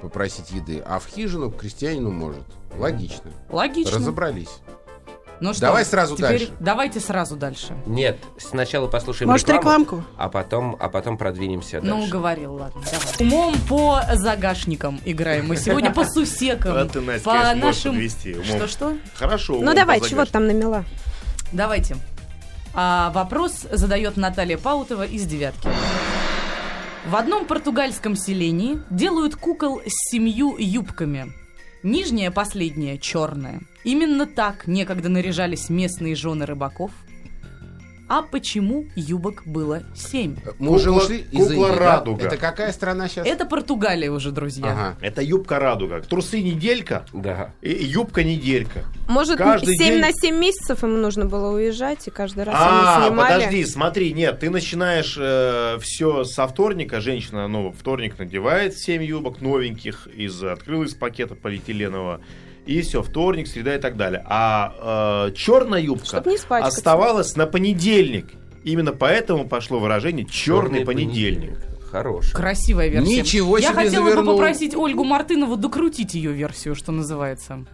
попросить 0.00 0.50
еды, 0.50 0.82
а 0.86 0.98
в 0.98 1.06
хижину 1.06 1.50
к 1.50 1.58
крестьянину 1.58 2.10
может. 2.10 2.44
Логично. 2.78 3.30
Логично. 3.50 3.98
Разобрались. 3.98 4.60
Ну 5.40 5.52
что, 5.52 5.62
Давай 5.62 5.84
сразу 5.84 6.16
теперь 6.16 6.28
дальше. 6.30 6.52
Давайте 6.60 7.00
сразу 7.00 7.36
дальше. 7.36 7.76
Нет, 7.86 8.18
сначала 8.38 8.86
послушаем 8.86 9.30
Может, 9.30 9.48
рекламу, 9.48 9.84
рекламку? 9.84 10.04
а 10.16 10.28
потом, 10.28 10.76
а 10.80 10.88
потом 10.88 11.18
продвинемся 11.18 11.80
Ну, 11.82 11.96
дальше. 11.96 12.08
уговорил, 12.08 12.54
ладно. 12.54 12.82
Давай. 12.82 13.28
Умом 13.32 13.54
по 13.68 14.00
загашникам 14.14 15.00
играем. 15.04 15.46
Мы 15.48 15.56
сегодня 15.56 15.92
по 15.92 16.04
сусекам. 16.04 16.76
А 16.76 16.84
ты, 16.86 17.00
Настя, 17.00 17.24
по 17.24 17.54
нашим... 17.54 18.00
Что-что? 18.08 18.96
Хорошо. 19.14 19.58
Ну 19.60 19.74
давай, 19.74 20.00
чего 20.00 20.24
ты 20.24 20.32
там 20.32 20.46
намела? 20.46 20.84
Давайте. 21.52 21.96
А, 22.74 23.10
вопрос 23.10 23.66
задает 23.70 24.16
Наталья 24.16 24.58
Паутова 24.58 25.04
из 25.04 25.24
«девятки». 25.24 25.68
В 27.06 27.14
одном 27.14 27.46
португальском 27.46 28.16
селении 28.16 28.80
делают 28.90 29.36
кукол 29.36 29.80
с 29.86 30.10
семью 30.10 30.56
юбками. 30.58 31.32
Нижняя, 31.86 32.32
последняя, 32.32 32.98
черная. 32.98 33.60
Именно 33.84 34.26
так 34.26 34.66
некогда 34.66 35.08
наряжались 35.08 35.68
местные 35.68 36.16
жены 36.16 36.44
рыбаков. 36.44 36.90
А 38.08 38.22
почему 38.22 38.86
юбок 38.94 39.42
было 39.46 39.82
семь? 39.94 40.36
Мы 40.60 40.72
уже 40.72 40.90
Кукла- 40.90 41.02
ушли 41.02 41.18
из 41.32 41.48
кукла 41.48 41.66
Индии, 41.68 41.78
да? 41.78 41.78
радуга. 41.78 42.24
Это 42.26 42.36
какая 42.36 42.72
страна 42.72 43.08
сейчас? 43.08 43.26
Это 43.26 43.46
Португалия 43.46 44.10
уже, 44.10 44.30
друзья. 44.30 44.66
Ага. 44.70 44.96
Это 45.00 45.22
юбка 45.22 45.58
радуга. 45.58 46.00
Трусы 46.02 46.40
неделька 46.40 47.04
Да. 47.12 47.52
и 47.62 47.70
юбка 47.72 48.22
неделька. 48.22 48.84
Может, 49.08 49.38
Каждый 49.38 49.76
7 49.76 49.94
день- 49.94 50.00
на 50.00 50.12
7 50.12 50.36
месяцев 50.38 50.82
ему 50.84 50.96
нужно 50.98 51.26
было 51.26 51.52
уезжать, 51.52 52.06
и 52.06 52.10
каждый 52.10 52.44
раз 52.44 52.54
А, 52.56 52.96
они 52.98 53.06
снимали. 53.08 53.32
подожди, 53.34 53.64
смотри, 53.64 54.12
нет, 54.12 54.38
ты 54.38 54.50
начинаешь 54.50 55.12
все 55.82 56.24
со 56.24 56.46
вторника, 56.46 57.00
женщина, 57.00 57.48
ну, 57.48 57.72
вторник 57.72 58.18
надевает 58.18 58.78
7 58.78 59.02
юбок 59.02 59.40
новеньких, 59.40 60.06
из, 60.06 60.42
открыла 60.44 60.84
из 60.84 60.94
пакета 60.94 61.34
полиэтиленового, 61.34 62.20
и 62.66 62.82
все, 62.82 63.02
вторник, 63.02 63.46
среда 63.46 63.76
и 63.76 63.78
так 63.80 63.96
далее. 63.96 64.24
А 64.26 65.30
черная 65.34 65.80
юбка 65.80 66.22
оставалась 66.50 67.36
на 67.36 67.46
понедельник. 67.46 68.26
Именно 68.64 68.92
поэтому 68.92 69.46
пошло 69.46 69.78
выражение 69.78 70.26
черный 70.26 70.84
понедельник. 70.84 71.58
Хороший. 71.90 72.32
Красивая 72.34 72.88
версия. 72.88 73.20
Ничего 73.22 73.58
Я 73.58 73.68
себе 73.70 73.74
хотела 73.84 74.04
бы 74.04 74.10
завернул. 74.10 74.36
попросить 74.36 74.74
Ольгу 74.74 75.04
Мартынову 75.04 75.56
докрутить 75.56 76.14
ее 76.14 76.32
версию, 76.32 76.74
что 76.74 76.90
называется. 76.92 77.64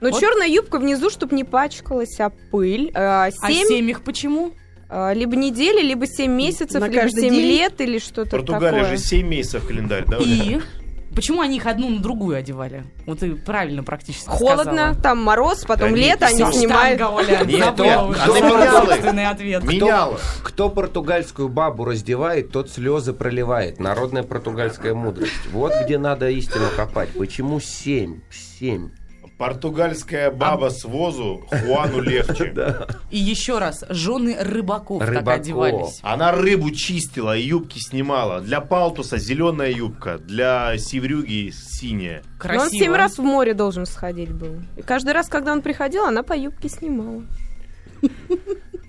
Но 0.00 0.10
Вот. 0.10 0.20
черная 0.20 0.46
юбка 0.46 0.78
внизу, 0.78 1.10
чтобы 1.10 1.34
не 1.34 1.42
пачкалась, 1.42 2.20
а 2.20 2.30
пыль. 2.52 2.92
А, 2.94 3.24
А 3.24 3.30
7, 3.50 3.66
семь 3.66 3.90
их 3.90 4.02
почему? 4.04 4.52
либо 5.14 5.34
недели, 5.34 5.82
либо 5.82 6.06
7 6.06 6.30
месяцев, 6.30 6.80
На 6.80 6.86
либо 6.86 7.00
каждый 7.02 7.22
7 7.22 7.34
день? 7.34 7.40
лет 7.58 7.80
или 7.80 7.98
что-то 7.98 8.30
Португалия 8.30 8.82
такое. 8.82 8.96
же 8.96 9.02
7 9.02 9.26
месяцев 9.26 9.66
календарь, 9.66 10.04
да? 10.06 10.18
И 10.18 10.60
почему 11.16 11.40
они 11.40 11.56
их 11.56 11.66
одну 11.66 11.88
на 11.90 12.00
другую 12.00 12.36
одевали? 12.36 12.84
Вот 13.06 13.18
ты 13.20 13.34
правильно 13.34 13.82
практически 13.82 14.28
Холодно, 14.28 14.62
сказала. 14.64 14.94
там 14.94 15.18
мороз, 15.22 15.64
потом 15.66 15.90
Да 15.90 15.96
лето, 15.96 16.26
нет, 16.30 16.40
они 16.40 16.52
снимают. 16.52 17.00
Штанга, 17.00 17.14
Оля, 17.14 17.44
Нет, 17.44 18.70
собственный 18.70 19.26
ответ. 19.26 19.64
Меняла. 19.64 20.18
Кто 20.44 20.68
португальскую 20.68 21.48
бабу 21.48 21.84
раздевает, 21.84 22.52
тот 22.52 22.70
слезы 22.70 23.12
проливает. 23.12 23.80
Народная 23.80 24.22
португальская 24.22 24.94
мудрость. 24.94 25.32
Вот 25.50 25.72
где 25.84 25.98
надо 25.98 26.28
истину 26.28 26.66
копать. 26.76 27.08
Почему 27.16 27.58
семь? 27.58 28.20
Семь. 28.30 28.90
Португальская 29.38 30.30
баба 30.30 30.70
с 30.70 30.84
возу 30.84 31.46
Хуану 31.48 32.00
легче. 32.00 32.54
И 33.10 33.18
еще 33.18 33.58
раз, 33.58 33.84
жены 33.90 34.36
рыбаков, 34.40 35.04
так 35.04 35.28
одевались. 35.28 36.00
Она 36.02 36.32
рыбу 36.32 36.70
чистила 36.70 37.36
и 37.36 37.42
юбки 37.42 37.78
снимала. 37.78 38.40
Для 38.40 38.60
палтуса 38.60 39.18
зеленая 39.18 39.70
юбка, 39.70 40.18
для 40.18 40.78
севрюги 40.78 41.52
синяя. 41.52 42.22
Но 42.22 42.30
он 42.30 42.38
Красиво. 42.38 42.84
7 42.84 42.94
раз 42.94 43.18
в 43.18 43.22
море 43.22 43.52
должен 43.52 43.84
сходить 43.84 44.32
был. 44.32 44.62
И 44.76 44.82
каждый 44.82 45.12
раз, 45.12 45.28
когда 45.28 45.52
он 45.52 45.60
приходил, 45.60 46.04
она 46.04 46.22
по 46.22 46.32
юбке 46.32 46.68
снимала. 46.70 47.22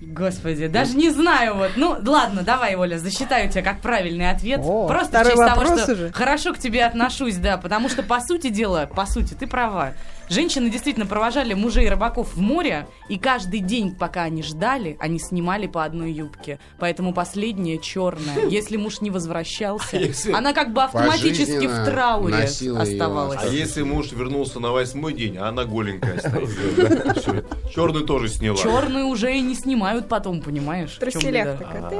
Господи, 0.00 0.68
даже 0.68 0.96
не 0.96 1.10
знаю 1.10 1.56
вот. 1.56 1.72
Ну, 1.76 1.96
ладно, 2.06 2.42
давай, 2.42 2.74
Оля, 2.76 2.98
засчитаю 2.98 3.50
тебя 3.50 3.62
как 3.62 3.80
правильный 3.80 4.30
ответ. 4.30 4.60
О, 4.62 4.86
Просто 4.86 5.22
в 5.22 5.26
честь 5.26 5.36
того, 5.36 5.64
что 5.64 5.92
уже. 5.92 6.12
хорошо 6.12 6.54
к 6.54 6.58
тебе 6.58 6.84
отношусь, 6.84 7.36
да, 7.36 7.58
потому 7.58 7.88
что, 7.88 8.02
по 8.02 8.20
сути 8.20 8.48
дела, 8.48 8.86
по 8.86 9.06
сути, 9.06 9.34
ты 9.34 9.46
права. 9.46 9.94
Женщины 10.28 10.70
действительно 10.70 11.06
провожали 11.06 11.54
мужей 11.54 11.88
рыбаков 11.88 12.34
в 12.34 12.40
море, 12.40 12.86
и 13.08 13.18
каждый 13.18 13.60
день, 13.60 13.94
пока 13.94 14.22
они 14.24 14.42
ждали, 14.42 14.96
они 15.00 15.18
снимали 15.18 15.66
по 15.66 15.84
одной 15.84 16.12
юбке. 16.12 16.58
Поэтому 16.78 17.12
последняя 17.14 17.78
черная. 17.78 18.46
Если 18.48 18.76
муж 18.76 19.00
не 19.00 19.10
возвращался, 19.10 19.96
Если- 19.96 20.32
она 20.32 20.52
как 20.52 20.72
бы 20.72 20.82
автоматически 20.82 21.66
в 21.66 21.84
трауре 21.84 22.34
оставалась. 22.44 23.40
А 23.42 23.46
если 23.46 23.82
муж 23.82 24.12
вернулся 24.12 24.60
на 24.60 24.70
восьмой 24.72 25.14
день, 25.14 25.36
а 25.36 25.48
она 25.48 25.64
голенькая 25.64 26.18
стоит? 26.18 27.46
Черную 27.74 28.04
тоже 28.04 28.28
сняла. 28.28 28.58
Черную 28.58 29.06
уже 29.06 29.36
и 29.36 29.40
не 29.40 29.54
снимают 29.54 30.08
потом, 30.08 30.40
понимаешь? 30.42 30.96
Труселях 30.98 31.58
такая. 31.58 31.90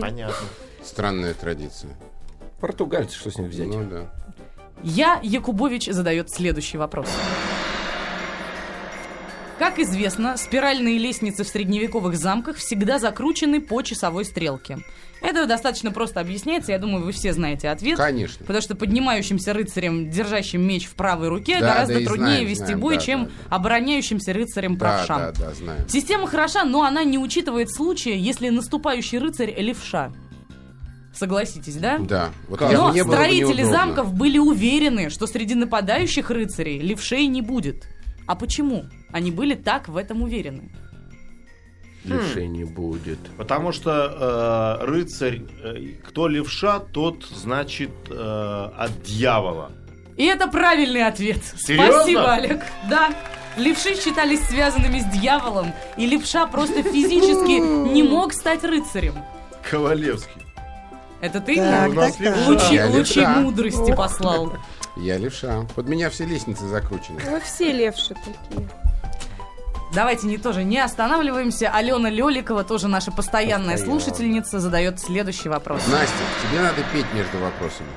Понятно. 0.00 0.34
Странная 0.84 1.34
традиция. 1.34 1.96
Португальцы, 2.60 3.16
что 3.18 3.30
с 3.30 3.38
них 3.38 3.50
взять? 3.50 3.68
Ну 3.68 3.84
да. 3.84 4.12
Я 4.82 5.20
Якубович 5.22 5.86
задает 5.86 6.30
следующий 6.30 6.78
вопрос. 6.78 7.08
Как 9.58 9.78
известно, 9.78 10.36
спиральные 10.36 10.98
лестницы 10.98 11.44
в 11.44 11.48
средневековых 11.48 12.16
замках 12.16 12.56
всегда 12.56 12.98
закручены 12.98 13.60
по 13.60 13.82
часовой 13.82 14.24
стрелке. 14.24 14.78
Это 15.20 15.46
достаточно 15.46 15.92
просто 15.92 16.18
объясняется, 16.18 16.72
я 16.72 16.78
думаю, 16.80 17.04
вы 17.04 17.12
все 17.12 17.32
знаете 17.32 17.68
ответ. 17.68 17.96
Конечно. 17.96 18.44
Потому 18.44 18.60
что 18.60 18.74
поднимающимся 18.74 19.52
рыцарем, 19.52 20.10
держащим 20.10 20.60
меч 20.62 20.86
в 20.86 20.94
правой 20.94 21.28
руке, 21.28 21.60
Да, 21.60 21.74
гораздо 21.74 22.00
да, 22.00 22.06
труднее 22.06 22.26
знаем, 22.38 22.46
вести 22.48 22.64
знаем, 22.64 22.80
бой, 22.80 22.94
да, 22.96 23.00
чем 23.00 23.24
да, 23.26 23.30
да. 23.50 23.56
обороняющимся 23.56 24.32
рыцарем 24.32 24.76
Да, 24.76 24.78
правшам. 24.80 25.18
да, 25.18 25.32
да, 25.32 25.54
знаю. 25.54 25.88
Система 25.88 26.26
хороша, 26.26 26.64
но 26.64 26.82
она 26.82 27.04
не 27.04 27.18
учитывает 27.18 27.72
случая, 27.72 28.18
если 28.18 28.48
наступающий 28.48 29.18
рыцарь 29.18 29.54
левша. 29.60 30.12
Согласитесь, 31.14 31.76
да? 31.76 31.98
Да. 31.98 32.30
Вот 32.48 32.58
Как? 32.58 32.72
Но 32.72 32.90
мне 32.90 33.04
бы 33.04 33.12
строители 33.12 33.62
неудобно. 33.62 33.70
замков 33.70 34.14
были 34.14 34.38
уверены, 34.38 35.10
что 35.10 35.26
среди 35.26 35.54
нападающих 35.54 36.30
рыцарей 36.30 36.78
левшей 36.78 37.26
не 37.26 37.42
будет. 37.42 37.86
А 38.26 38.34
почему? 38.34 38.84
Они 39.10 39.30
были 39.30 39.54
так 39.54 39.88
в 39.88 39.96
этом 39.96 40.22
уверены. 40.22 40.70
Левшей 42.04 42.48
не 42.48 42.64
будет. 42.64 43.18
Потому 43.36 43.72
что 43.72 44.78
э, 44.80 44.84
рыцарь, 44.84 45.42
э, 45.62 45.94
кто 46.04 46.26
левша, 46.26 46.80
тот, 46.80 47.24
значит, 47.24 47.90
э, 48.10 48.70
от 48.76 49.02
дьявола. 49.02 49.70
И 50.16 50.24
это 50.24 50.48
правильный 50.48 51.06
ответ. 51.06 51.42
Серьезно? 51.56 51.92
Спасибо, 51.92 52.32
Олег. 52.32 52.62
Да. 52.90 53.10
Левши 53.56 53.94
считались 53.94 54.40
связанными 54.40 54.98
с 54.98 55.04
дьяволом, 55.20 55.72
и 55.96 56.06
левша 56.06 56.46
просто 56.46 56.82
физически 56.82 57.60
не 57.92 58.02
мог 58.02 58.32
стать 58.32 58.64
рыцарем. 58.64 59.14
Ковалевский. 59.70 60.42
Это 61.22 61.40
ты 61.40 61.54
Так, 61.56 61.88
мне 61.88 61.98
у 61.98 62.00
нас 62.00 62.16
так, 62.16 62.34
так. 62.34 62.48
лучи, 62.48 62.74
Я 62.74 62.86
лучи 62.88 63.20
левша. 63.20 63.40
мудрости 63.40 63.94
послал. 63.94 64.52
Я 64.96 65.16
левша. 65.18 65.66
Под 65.76 65.88
меня 65.88 66.10
все 66.10 66.26
лестницы 66.26 66.66
закручены. 66.66 67.20
Вы 67.30 67.40
все 67.40 67.72
левши 67.72 68.14
такие. 68.14 68.68
Давайте 69.94 70.26
не 70.26 70.36
тоже 70.36 70.64
не 70.64 70.78
останавливаемся. 70.78 71.70
Алена 71.70 72.10
Леликова, 72.10 72.64
тоже 72.64 72.88
наша 72.88 73.12
постоянная 73.12 73.76
Постоянно. 73.76 74.00
слушательница, 74.00 74.58
задает 74.58 74.98
следующий 74.98 75.48
вопрос. 75.48 75.86
Настя, 75.86 76.14
тебе 76.50 76.60
надо 76.60 76.82
петь 76.92 77.06
между 77.14 77.38
вопросами. 77.38 77.88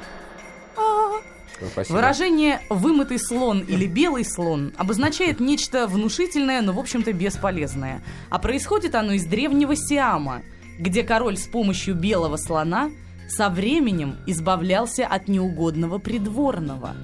Ну, 1.61 1.67
спасибо. 1.71 1.95
Выражение 1.95 2.59
«вымытый 2.69 3.17
слон» 3.17 3.61
или 3.61 3.87
«белый 3.87 4.25
слон» 4.25 4.73
обозначает 4.77 5.39
нечто 5.39 5.87
внушительное, 5.87 6.61
но, 6.61 6.73
в 6.73 6.79
общем-то, 6.79 7.13
бесполезное. 7.13 8.03
А 8.29 8.39
происходит 8.39 8.93
оно 8.93 9.13
из 9.13 9.23
древнего 9.25 9.73
Сиама, 9.75 10.41
где 10.77 11.01
король 11.03 11.37
с 11.37 11.47
помощью 11.47 11.95
белого 11.95 12.35
слона 12.35 12.91
со 13.27 13.49
временем 13.49 14.15
избавлялся 14.25 15.05
от 15.07 15.27
неугодного 15.27 15.97
придворного. 15.99 16.95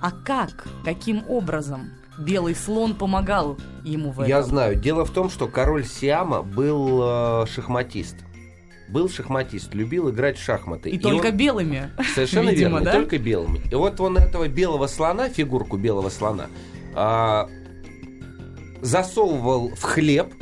А 0.00 0.10
как? 0.10 0.66
Каким 0.84 1.22
образом? 1.28 1.90
Белый 2.18 2.54
слон 2.54 2.94
помогал 2.94 3.58
ему 3.84 4.10
в 4.10 4.20
этом. 4.20 4.28
Я 4.28 4.42
знаю. 4.42 4.76
Дело 4.76 5.04
в 5.04 5.10
том, 5.10 5.30
что 5.30 5.46
король 5.46 5.84
Сиама 5.86 6.42
был 6.42 7.00
э, 7.02 7.46
шахматист. 7.46 8.16
Был 8.88 9.08
шахматист, 9.08 9.72
любил 9.74 10.10
играть 10.10 10.36
в 10.36 10.42
шахматы. 10.42 10.90
И, 10.90 10.98
только 10.98 11.28
он- 11.28 11.36
белыми. 11.36 11.90
Совершенно 12.14 12.50
видимо, 12.50 12.78
верно, 12.78 12.84
да? 12.84 12.92
только 12.92 13.18
белыми. 13.18 13.60
И 13.70 13.74
вот 13.74 14.00
он 14.00 14.16
этого 14.18 14.48
белого 14.48 14.86
слона, 14.86 15.28
фигурку 15.28 15.76
белого 15.76 16.08
слона, 16.10 16.46
а, 16.94 17.48
засовывал 18.82 19.70
в 19.74 19.82
хлеб 19.82 20.34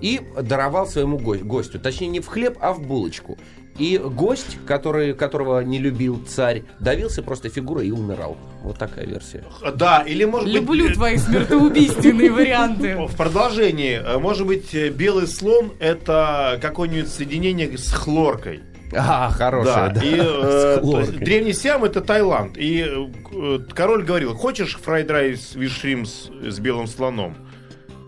и 0.00 0.20
даровал 0.42 0.86
своему 0.86 1.18
го- 1.18 1.38
гостю. 1.38 1.78
Точнее, 1.78 2.08
не 2.08 2.20
в 2.20 2.26
хлеб, 2.26 2.58
а 2.60 2.72
в 2.72 2.80
булочку. 2.86 3.38
И 3.78 3.98
гость, 3.98 4.58
который, 4.66 5.14
которого 5.14 5.60
не 5.60 5.78
любил 5.78 6.22
царь, 6.26 6.64
давился 6.80 7.22
просто 7.22 7.48
фигурой 7.48 7.88
и 7.88 7.90
умирал. 7.90 8.36
Вот 8.62 8.78
такая 8.78 9.06
версия. 9.06 9.44
Да, 9.74 10.02
или 10.02 10.24
может 10.24 10.48
Люблю 10.48 10.84
быть... 10.84 10.92
э, 10.92 10.94
твои 10.94 11.16
смертоубийственные 11.18 12.30
варианты. 12.32 12.96
В 12.96 13.16
продолжении, 13.16 14.00
э, 14.02 14.18
может 14.18 14.46
быть, 14.46 14.74
э, 14.74 14.88
белый 14.90 15.26
слон 15.26 15.72
это 15.78 16.58
какое-нибудь 16.60 17.08
соединение 17.08 17.76
с 17.76 17.92
хлоркой. 17.92 18.62
А, 18.94 19.30
хорошая, 19.30 19.90
да. 19.90 20.00
И 20.00 20.16
э, 20.18 20.80
есть 20.82 21.18
древний 21.18 21.52
Сиам 21.52 21.84
это 21.84 22.00
Таиланд. 22.00 22.56
И 22.56 22.84
э, 22.84 23.58
король 23.74 24.04
говорил: 24.04 24.34
хочешь 24.34 24.76
fried 24.76 25.10
rice 25.10 25.54
with 25.54 25.75
shrimp 25.75 26.06
с, 26.06 26.30
с 26.42 26.58
белым 26.58 26.86
слоном? 26.86 27.36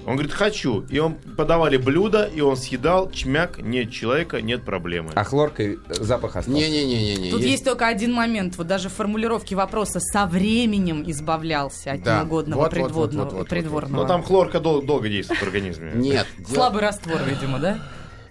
Он 0.08 0.14
говорит, 0.16 0.32
хочу. 0.32 0.86
И 0.88 0.98
он 0.98 1.14
подавали 1.36 1.76
блюдо, 1.76 2.24
и 2.24 2.40
он 2.40 2.56
съедал, 2.56 3.10
чмяк, 3.10 3.58
нет 3.58 3.90
человека, 3.90 4.40
нет 4.40 4.62
проблемы. 4.64 5.10
А 5.14 5.22
хлоркой 5.22 5.78
запах 5.90 6.36
остался. 6.36 6.58
Не-не-не-не. 6.58 7.30
Тут 7.30 7.42
есть 7.42 7.64
только 7.64 7.86
один 7.86 8.12
момент. 8.14 8.56
Вот 8.56 8.66
даже 8.66 8.88
в 8.88 8.94
формулировке 8.94 9.54
вопроса 9.54 10.00
со 10.00 10.24
временем 10.26 11.04
избавлялся 11.06 11.92
от 11.92 12.02
Да. 12.02 12.20
неугодного 12.20 12.60
Вот, 12.62 12.72
вот, 12.72 12.80
вот, 12.80 12.86
придворного. 12.88 13.24
вот, 13.24 13.32
вот, 13.32 13.38
вот. 13.40 13.48
придворного. 13.48 14.02
Но 14.02 14.08
там 14.08 14.22
хлорка 14.22 14.60
дол- 14.60 14.80
долго 14.82 15.08
действует 15.08 15.40
в 15.40 15.42
организме. 15.44 15.92
Нет. 15.94 16.26
Слабый 16.50 16.80
раствор, 16.82 17.20
видимо, 17.28 17.58
да? 17.58 17.78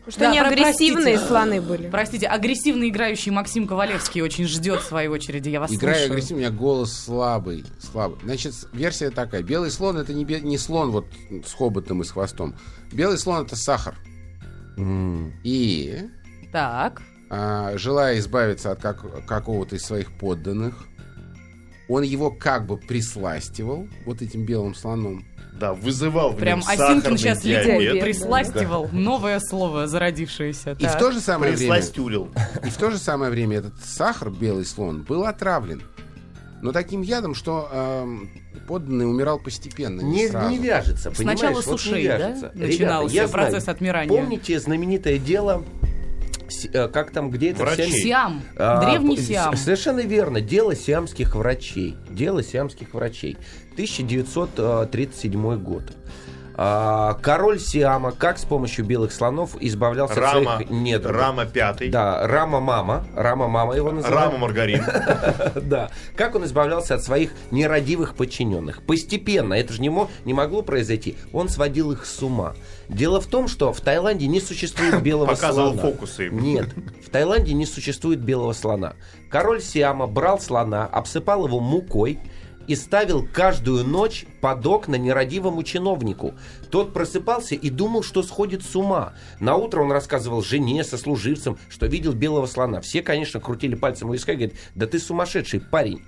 Что 0.10 0.20
Да, 0.22 0.30
они 0.30 0.40
про- 0.40 0.48
агрессивные 0.48 1.04
простите. 1.16 1.28
слоны 1.28 1.62
были. 1.62 1.90
Простите, 1.90 2.28
агрессивно 2.28 2.88
играющий 2.88 3.32
Максим 3.32 3.68
Ковалевский 3.68 4.22
очень 4.22 4.46
ждет 4.46 4.82
в 4.82 4.86
своей 4.86 5.10
очереди. 5.10 5.50
Я 5.50 5.60
вас 5.60 5.72
Играю 5.74 5.96
слушаю. 5.96 6.12
агрессивно, 6.14 6.36
у 6.36 6.40
меня 6.40 6.52
голос 6.52 6.94
слабый, 6.94 7.66
слабый. 7.80 8.20
Значит, 8.24 8.54
версия 8.72 9.10
такая. 9.10 9.44
Белый 9.44 9.70
слон 9.70 9.98
это 9.98 10.14
не, 10.14 10.24
не 10.24 10.58
слон 10.58 10.92
вот 10.92 11.08
с 11.46 11.54
хоботом 11.54 12.02
и 12.02 12.06
с 12.06 12.12
хвостом. 12.12 12.56
Белый 12.94 13.18
слон 13.18 13.46
это 13.46 13.56
сахар. 13.58 13.96
М. 14.78 15.34
И 15.44 16.08
Так. 16.52 17.02
а, 17.30 17.78
желая 17.78 18.20
избавиться 18.20 18.72
от 18.72 18.82
как- 18.82 19.26
какого-то 19.26 19.76
из 19.76 19.84
своих 19.84 20.12
подданных, 20.18 20.86
он 21.90 22.04
его 22.04 22.32
как 22.32 22.66
бы 22.66 22.78
присластивал 22.78 23.88
вот 24.06 24.22
этим 24.22 24.46
белым 24.46 24.76
слоном. 24.76 25.26
Да, 25.60 25.74
вызывал 25.74 26.32
в 26.32 26.38
Прям 26.38 26.60
нем 26.60 26.68
Осинкин 26.68 27.18
сейчас 27.18 27.42
диабет. 27.42 28.02
присластивал. 28.04 28.90
Новое 28.92 29.40
слово 29.40 29.88
зародившееся. 29.88 30.72
И 30.80 30.86
в 30.86 30.96
то 30.98 31.12
же 31.12 31.20
самое 31.20 31.54
время, 31.56 31.78
и 32.64 32.70
в 32.70 32.78
то 32.78 32.92
же 32.92 32.98
самое 32.98 33.32
время 33.32 33.58
этот 33.58 33.74
сахар 33.84 34.30
белый 34.30 34.66
слон 34.66 35.02
был 35.04 35.26
отравлен, 35.26 35.82
но 36.62 36.72
таким 36.72 37.02
ядом, 37.02 37.36
что 37.36 37.70
эм, 37.72 38.30
подданный 38.68 39.08
умирал 39.10 39.38
постепенно, 39.40 40.02
не, 40.02 40.24
Не, 40.24 40.28
сразу. 40.30 40.50
не 40.50 40.58
вяжется, 40.58 41.12
понимаешь? 41.12 41.40
Сначала 41.40 41.62
с 41.62 41.66
Вот 41.68 41.72
не 41.86 41.92
ушей, 41.92 42.08
да, 42.08 42.52
начинался 42.56 43.14
Ребята, 43.14 43.14
я 43.14 43.28
процесс 43.28 43.64
знаю. 43.64 43.76
отмирания? 43.76 44.10
Помните 44.10 44.60
знаменитое 44.60 45.18
дело, 45.20 45.60
с- 45.60 45.62
э, 45.77 45.77
как 46.72 47.12
там, 47.12 47.30
где 47.30 47.52
это? 47.52 47.64
Врачей. 47.64 47.92
Сиам. 47.92 48.42
А, 48.56 48.86
Древний 48.86 49.18
Сиам. 49.18 49.56
Совершенно 49.56 50.02
верно. 50.02 50.42
Дело 50.42 50.76
сиамских 50.76 51.36
врачей. 51.36 51.96
Дело 52.10 52.44
сиамских 52.44 52.94
врачей. 52.94 53.38
1937 53.74 55.58
год. 55.58 55.84
А, 56.60 57.14
Король 57.22 57.60
Сиама, 57.60 58.12
как 58.12 58.40
с 58.40 58.44
помощью 58.46 58.84
белых 58.84 59.12
слонов 59.12 59.52
избавлялся 59.60 60.14
от 60.14 60.20
Рама, 60.20 60.56
своих 60.56 60.70
недругов. 60.72 61.22
Рама 61.22 61.46
пятый. 61.46 61.90
Да, 61.90 62.26
Рама 62.26 62.60
Мама. 62.60 63.06
Рама 63.16 63.48
Мама 63.48 63.76
его 63.76 63.92
называют. 63.92 64.26
Рама 64.34 64.38
Маргарин. 64.40 64.84
Да. 65.62 65.92
Как 66.16 66.34
он 66.36 66.46
избавлялся 66.46 66.96
от 66.96 67.04
своих 67.04 67.32
нерадивых 67.52 68.16
подчиненных? 68.16 68.82
Постепенно. 68.82 69.54
Это 69.54 69.72
же 69.74 69.82
не, 69.82 69.90
мо- 69.90 70.10
не 70.26 70.34
могло 70.34 70.64
произойти. 70.64 71.16
Он 71.32 71.48
сводил 71.48 71.92
их 71.92 72.06
с 72.08 72.24
ума. 72.24 72.56
Дело 72.90 73.22
в 73.22 73.28
том, 73.28 73.48
что 73.48 73.72
в 73.72 73.80
Таиланде 73.82 74.26
не 74.28 74.42
существует 74.42 75.02
белого 75.04 75.28
Показывал 75.28 75.74
слона. 75.76 75.82
фокусы 75.92 76.28
им. 76.28 76.40
Нет. 76.40 76.70
В 77.06 77.10
Таиланде 77.12 77.54
не 77.54 77.66
существует 77.68 78.20
белого 78.20 78.54
слона. 78.54 78.94
Король 79.30 79.62
Сиама 79.62 80.08
брал 80.08 80.40
слона, 80.40 80.86
обсыпал 80.88 81.46
его 81.46 81.60
мукой 81.60 82.18
и 82.68 82.76
ставил 82.76 83.26
каждую 83.26 83.86
ночь 83.86 84.26
под 84.42 84.66
окна 84.66 84.96
нерадивому 84.96 85.64
чиновнику. 85.64 86.36
Тот 86.70 86.94
просыпался 86.94 87.56
и 87.56 87.70
думал, 87.70 88.04
что 88.04 88.22
сходит 88.24 88.64
с 88.64 88.76
ума. 88.76 89.14
На 89.40 89.56
утро 89.56 89.82
он 89.82 89.92
рассказывал 89.92 90.44
жене, 90.44 90.84
сослуживцам, 90.84 91.58
что 91.70 91.88
видел 91.88 92.14
белого 92.14 92.46
слона. 92.46 92.82
Все, 92.82 93.02
конечно, 93.02 93.40
крутили 93.40 93.76
пальцем 93.76 94.10
у 94.10 94.14
виска 94.14 94.34
и 94.34 94.36
говорят, 94.36 94.56
да 94.76 94.86
ты 94.86 95.00
сумасшедший 95.00 95.62
парень. 95.62 96.04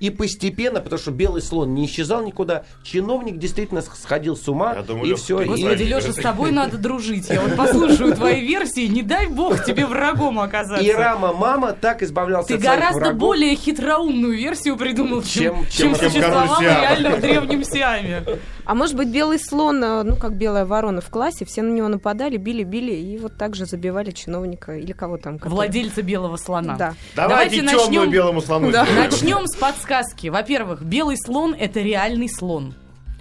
И 0.00 0.10
постепенно, 0.10 0.80
потому 0.80 1.00
что 1.00 1.12
белый 1.12 1.40
слон 1.40 1.72
не 1.72 1.86
исчезал 1.86 2.22
никуда, 2.24 2.64
чиновник 2.82 3.38
действительно 3.38 3.80
сходил 3.80 4.36
с 4.36 4.48
ума, 4.48 4.74
Я 4.74 4.82
думаю, 4.82 5.12
и 5.12 5.14
все. 5.14 5.38
Господи, 5.44 5.82
И- 5.82 5.86
Леша, 5.86 6.12
с 6.12 6.16
тобой 6.16 6.50
надо 6.50 6.76
дружить. 6.78 7.28
Я 7.30 7.40
вот 7.40 7.54
послушаю 7.56 8.12
твои 8.14 8.40
версии, 8.40 8.86
не 8.86 9.02
дай 9.02 9.28
бог 9.28 9.64
тебе 9.64 9.86
врагом 9.86 10.40
оказаться. 10.40 10.84
И 10.84 10.90
Рама 10.92 11.32
Мама 11.32 11.72
так 11.72 12.02
избавлялся 12.02 12.48
Ты 12.48 12.54
от 12.54 12.60
гораздо 12.60 12.98
врагов. 12.98 13.18
более 13.18 13.54
хитроумную 13.54 14.36
версию 14.36 14.76
придумал, 14.76 15.22
чем, 15.22 15.64
Чем- 15.70 15.94
чем, 15.94 16.10
чем- 16.10 16.22
Сиама. 16.22 16.58
реально 16.60 17.10
в 17.16 17.20
древнем 17.20 17.64
Сиаме. 17.64 18.24
А 18.66 18.74
может 18.74 18.96
быть, 18.96 19.08
белый 19.08 19.38
слон, 19.38 19.82
э, 19.84 20.02
ну, 20.04 20.16
как 20.16 20.36
белая 20.36 20.64
ворона 20.64 21.00
в 21.02 21.10
классе, 21.10 21.44
все 21.44 21.60
на 21.62 21.70
него 21.72 21.88
нападали, 21.88 22.36
били-били, 22.38 22.92
и 22.94 23.18
вот 23.18 23.36
так 23.36 23.54
же 23.54 23.66
забивали 23.66 24.10
чиновника 24.10 24.76
или 24.76 24.92
кого 24.92 25.18
там. 25.18 25.38
который- 25.38 25.52
Владельца 25.54 26.02
белого 26.02 26.36
слона. 26.38 26.76
Да. 26.76 26.94
Давайте, 27.14 27.60
Давайте 27.60 27.62
начнем- 27.62 28.10
белому 28.10 28.40
слону 28.40 28.72
Да. 28.72 28.86
Начнем 28.96 29.46
с 29.46 29.54
подсказки. 29.56 30.28
Во-первых, 30.28 30.82
белый 30.82 31.16
слон– 31.18 31.54
это 31.58 31.80
реальный 31.80 32.28
слон. 32.30 32.74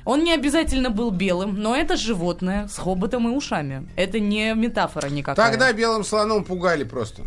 Он 0.05 0.23
не 0.23 0.33
обязательно 0.33 0.89
был 0.89 1.12
белым, 1.12 1.55
но 1.59 1.75
это 1.75 1.95
животное 1.97 2.67
с 2.67 2.77
хоботом 2.77 3.27
и 3.29 3.31
ушами. 3.35 3.88
Это 3.95 4.19
не 4.19 4.53
метафора 4.53 5.07
никакая. 5.07 5.50
Тогда 5.51 5.71
белым 5.73 6.03
слоном 6.03 6.43
пугали 6.43 6.83
просто. 6.83 7.23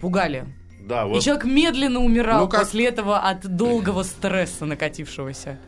Пугали. 0.00 0.44
Да, 0.88 1.04
И 1.04 1.08
вот. 1.08 1.22
человек 1.22 1.44
медленно 1.44 2.00
умирал 2.00 2.42
Ну, 2.42 2.48
как- 2.48 2.60
после 2.62 2.86
этого 2.86 3.18
от 3.18 3.46
долгого 3.56 4.02
стресса 4.02 4.64
накатившегося. 4.66 5.58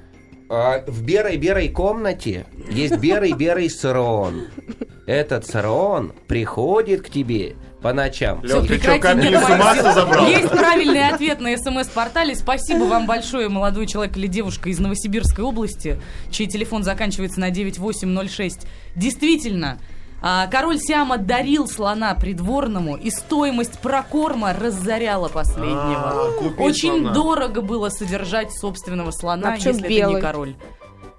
А, 0.54 0.84
в 0.86 1.02
берой-берой 1.02 1.70
комнате 1.70 2.44
есть 2.70 2.98
берый-берый 2.98 3.70
срон. 3.70 4.48
Этот 5.06 5.46
срон 5.46 6.12
приходит 6.28 7.00
к 7.00 7.08
тебе 7.08 7.56
по 7.80 7.94
ночам. 7.94 8.44
Лёх, 8.44 8.66
ты 8.66 8.78
что, 8.78 9.14
нет, 9.14 9.32
масла 9.32 9.56
Максим. 9.56 9.92
забрал? 9.94 10.28
Есть 10.28 10.50
правильный 10.50 11.08
ответ 11.08 11.40
на 11.40 11.56
смс-портале. 11.56 12.36
Спасибо 12.36 12.84
вам 12.84 13.06
большое, 13.06 13.48
молодой 13.48 13.86
человек 13.86 14.14
или 14.18 14.26
девушка 14.26 14.68
из 14.68 14.78
Новосибирской 14.78 15.42
области, 15.42 15.98
чей 16.30 16.46
телефон 16.46 16.82
заканчивается 16.84 17.40
на 17.40 17.48
9806. 17.48 18.66
Действительно, 18.94 19.78
король 20.50 20.78
Сиама 20.78 21.18
дарил 21.18 21.66
слона 21.66 22.14
придворному, 22.14 22.96
и 22.96 23.10
стоимость 23.10 23.78
прокорма 23.80 24.52
разоряла 24.52 25.28
последнего. 25.28 26.12
А, 26.12 26.30
Очень 26.58 27.00
слона. 27.00 27.12
дорого 27.12 27.60
было 27.60 27.88
содержать 27.88 28.52
собственного 28.52 29.10
слона, 29.10 29.48
А 29.54 29.56
если 29.56 29.70
это 29.80 29.88
не 29.88 29.88
белый? 29.88 30.20
король. 30.22 30.54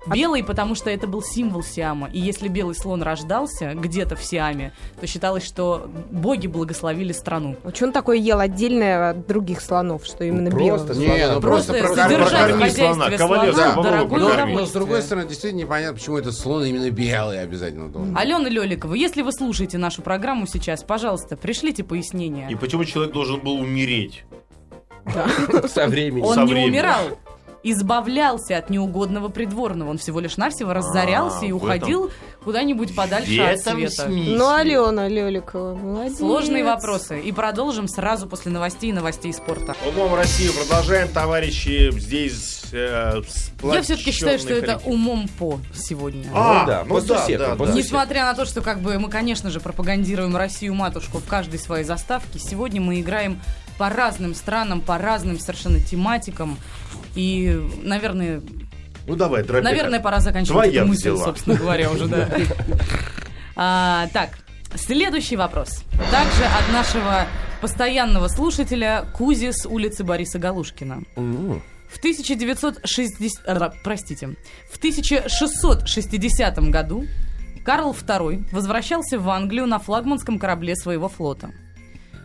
Белый, 0.07 0.43
потому 0.43 0.75
что 0.75 0.89
это 0.89 1.07
был 1.07 1.21
символ 1.21 1.63
Сиама. 1.63 2.09
И 2.11 2.19
если 2.19 2.47
белый 2.47 2.75
слон 2.75 3.01
рождался 3.03 3.73
где-то 3.73 4.15
в 4.15 4.23
Сиаме, 4.23 4.73
то 4.99 5.07
считалось, 5.07 5.43
что 5.45 5.89
боги 6.11 6.47
благословили 6.47 7.11
страну. 7.13 7.55
Вот 7.63 7.75
что 7.75 7.85
он 7.85 7.91
такое 7.93 8.17
ел 8.17 8.39
отдельное 8.39 9.11
от 9.11 9.27
других 9.27 9.61
слонов, 9.61 10.05
что 10.05 10.23
именно 10.23 10.51
Просто 10.51 10.93
белый? 10.93 11.07
Не, 11.19 11.31
ну 11.33 11.41
Просто, 11.41 11.73
просто 11.73 11.95
содержать 12.03 12.51
в 12.51 12.59
хозяйстве 12.59 13.17
слона, 13.17 13.45
покорми. 13.75 14.01
удовольствие. 14.03 14.55
Но 14.57 14.65
с 14.65 14.71
другой 14.71 15.01
стороны, 15.01 15.27
действительно 15.27 15.61
непонятно, 15.61 15.97
почему 15.97 16.17
этот 16.17 16.35
слон 16.35 16.65
именно 16.65 16.89
белый 16.89 17.41
обязательно 17.41 17.89
должен. 17.89 18.17
Алена 18.17 18.49
Леликова, 18.49 18.93
если 18.95 19.21
вы 19.21 19.31
слушаете 19.31 19.77
нашу 19.77 20.01
программу 20.01 20.47
сейчас, 20.47 20.83
пожалуйста, 20.83 21.37
пришлите 21.37 21.83
пояснения. 21.83 22.47
И 22.49 22.55
почему 22.55 22.83
человек 22.85 23.13
должен 23.13 23.39
был 23.39 23.53
умереть? 23.53 24.23
Со 25.67 25.87
временем. 25.87 26.23
Он 26.25 26.33
со 26.35 26.41
не 26.43 26.53
временем. 26.53 26.71
умирал, 26.71 27.01
избавлялся 27.63 28.57
от 28.57 28.69
неугодного 28.69 29.29
придворного. 29.29 29.89
Он 29.89 29.97
всего 29.97 30.19
лишь 30.19 30.37
навсего 30.37 30.73
разорялся 30.73 31.39
А, 31.41 31.45
и 31.45 31.51
уходил 31.51 32.11
куда-нибудь 32.43 32.93
подальше 32.95 33.37
В 33.37 33.41
от 33.41 33.59
этом 33.59 33.77
света. 33.77 34.03
смысле. 34.03 34.35
Ну, 34.37 34.53
Алена 34.53 35.07
Леликова, 35.07 35.75
молодец. 35.75 36.17
Сложные 36.17 36.65
вопросы. 36.65 37.21
И 37.21 37.31
продолжим 37.31 37.87
сразу 37.87 38.27
после 38.27 38.51
новостей 38.51 38.89
и 38.89 38.93
новостей 38.93 39.33
спорта. 39.33 39.75
Умом 39.87 40.13
России 40.13 40.49
продолжаем, 40.49 41.07
товарищи. 41.07 41.89
Здесь 41.97 42.65
э, 42.73 43.21
Я 43.63 43.81
все-таки 43.81 44.11
считаю, 44.11 44.39
что 44.39 44.53
это 44.53 44.81
умом 44.85 45.29
по 45.39 45.59
сегодня. 45.73 46.29
А, 46.33 46.59
Ну 46.61 46.67
да, 46.67 46.83
ну 46.85 47.01
да, 47.01 47.23
всех, 47.23 47.39
да, 47.39 47.55
да. 47.55 47.71
Несмотря 47.71 48.25
на 48.25 48.33
то, 48.33 48.43
что 48.45 48.61
как 48.61 48.81
бы 48.81 48.99
мы, 48.99 49.09
конечно 49.09 49.49
же, 49.49 49.61
пропагандируем 49.61 50.35
Россию 50.35 50.73
матушку 50.75 51.19
в 51.19 51.25
каждой 51.25 51.59
своей 51.59 51.85
заставке, 51.85 52.39
сегодня 52.39 52.81
мы 52.81 52.99
играем 52.99 53.39
по 53.77 53.89
разным 53.89 54.35
странам, 54.35 54.81
по 54.81 54.97
разным 54.97 55.39
совершенно 55.39 55.79
тематикам. 55.79 56.57
И, 57.15 57.61
наверное, 57.83 58.41
Ну 59.07 59.15
давай, 59.15 59.43
дробяка. 59.43 59.63
наверное, 59.63 59.99
пора 59.99 60.19
заканчивать 60.19 60.63
Твоя 60.65 60.81
эту 60.81 60.89
мысль, 60.89 61.11
взяла. 61.11 61.25
собственно 61.25 61.55
говоря, 61.57 61.91
уже, 61.91 62.07
да. 62.07 62.29
А, 63.55 64.07
так, 64.13 64.31
следующий 64.75 65.35
вопрос. 65.35 65.83
Также 66.11 66.43
от 66.45 66.71
нашего 66.71 67.27
постоянного 67.61 68.27
слушателя 68.27 69.05
Кузи 69.13 69.51
с 69.51 69.65
улицы 69.65 70.03
Бориса 70.03 70.39
Галушкина. 70.39 71.03
В 71.15 71.97
1960... 71.99 73.43
э, 73.47 73.71
простите. 73.83 74.29
В 74.71 74.77
1660 74.77 76.57
году 76.69 77.05
Карл 77.63 77.93
II 77.93 78.45
возвращался 78.51 79.19
в 79.19 79.29
Англию 79.29 79.67
на 79.67 79.77
флагманском 79.77 80.39
корабле 80.39 80.75
своего 80.75 81.07
флота. 81.07 81.51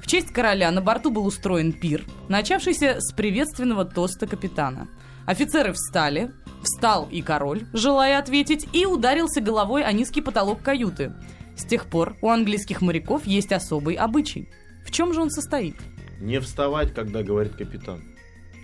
Честь 0.09 0.33
короля 0.33 0.71
на 0.71 0.81
борту 0.81 1.11
был 1.11 1.27
устроен 1.27 1.71
пир, 1.71 2.03
начавшийся 2.31 2.97
с 2.99 3.13
приветственного 3.13 3.85
тоста 3.85 4.27
капитана. 4.27 4.89
Офицеры 5.27 5.75
встали, 5.75 6.31
встал 6.63 7.07
и 7.11 7.21
король, 7.21 7.67
желая 7.75 8.19
ответить, 8.19 8.67
и 8.73 8.87
ударился 8.87 9.43
головой 9.43 9.85
о 9.85 9.93
низкий 9.93 10.23
потолок 10.23 10.63
каюты. 10.63 11.13
С 11.59 11.65
тех 11.67 11.85
пор 11.85 12.17
у 12.23 12.31
английских 12.31 12.81
моряков 12.81 13.27
есть 13.27 13.53
особый 13.53 13.97
обычай. 13.97 14.49
В 14.83 14.91
чем 14.91 15.13
же 15.13 15.21
он 15.21 15.29
состоит? 15.29 15.77
Не 16.21 16.41
вставать, 16.41 16.95
когда 16.95 17.23
говорит 17.23 17.57
капитан. 17.57 18.03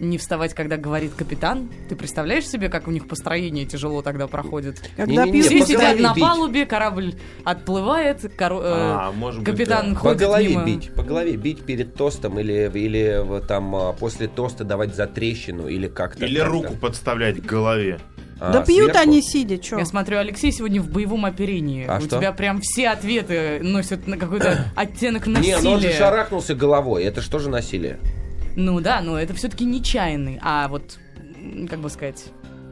Не 0.00 0.18
вставать, 0.18 0.54
когда 0.54 0.76
говорит 0.76 1.12
капитан. 1.14 1.70
Ты 1.88 1.94
представляешь 1.96 2.46
себе, 2.48 2.68
как 2.68 2.88
у 2.88 2.90
них 2.90 3.06
построение 3.06 3.64
тяжело 3.64 4.02
тогда 4.02 4.26
проходит? 4.26 4.80
Когда 4.96 5.24
Не-не-не, 5.24 5.32
пьют 5.32 5.46
Все 5.46 5.58
по 5.60 5.66
сидят 5.66 6.00
на 6.00 6.14
бить. 6.14 6.22
палубе, 6.22 6.66
корабль 6.66 7.14
отплывает, 7.44 8.24
коро- 8.24 8.60
э, 8.62 8.72
А, 8.72 9.12
может 9.12 9.42
быть, 9.42 9.50
капитан 9.52 9.90
да. 9.90 9.94
По 9.94 10.00
ходит 10.00 10.20
голове 10.20 10.48
мимо. 10.48 10.64
бить, 10.64 10.92
по 10.94 11.02
голове 11.02 11.36
бить 11.36 11.64
перед 11.64 11.94
тостом 11.94 12.38
или, 12.40 12.70
или 12.74 13.24
там 13.46 13.74
а, 13.76 13.92
после 13.92 14.26
тоста 14.26 14.64
давать 14.64 14.94
за 14.96 15.06
трещину 15.06 15.68
или 15.68 15.86
как-то. 15.86 16.26
Или 16.26 16.38
как-то. 16.38 16.50
руку 16.52 16.74
подставлять 16.74 17.40
к 17.40 17.44
голове. 17.44 17.98
А, 18.40 18.52
Да 18.52 18.64
пьют 18.64 18.90
сверху? 18.90 18.98
они 19.00 19.22
сидя, 19.22 19.58
чё? 19.58 19.78
Я 19.78 19.84
смотрю, 19.86 20.18
Алексей 20.18 20.50
сегодня 20.50 20.82
в 20.82 20.90
боевом 20.90 21.24
оперении. 21.24 21.86
А 21.88 21.98
У 21.98 22.00
что? 22.00 22.18
тебя 22.18 22.32
прям 22.32 22.60
все 22.60 22.88
ответы 22.88 23.60
носят 23.62 24.08
на 24.08 24.16
какой-то 24.16 24.64
оттенок 24.76 25.28
насилия. 25.28 25.56
Не, 25.56 25.62
ну 25.62 25.70
он 25.70 25.80
же 25.80 25.92
шарахнулся 25.92 26.54
головой, 26.56 27.04
это 27.04 27.20
что 27.20 27.38
же 27.38 27.48
насилие? 27.48 28.00
Ну 28.56 28.80
да, 28.80 29.00
но 29.00 29.18
это 29.18 29.34
все-таки 29.34 29.64
нечаянный. 29.64 30.38
А 30.42 30.68
вот, 30.68 30.98
как 31.68 31.80
бы 31.80 31.90
сказать, 31.90 32.24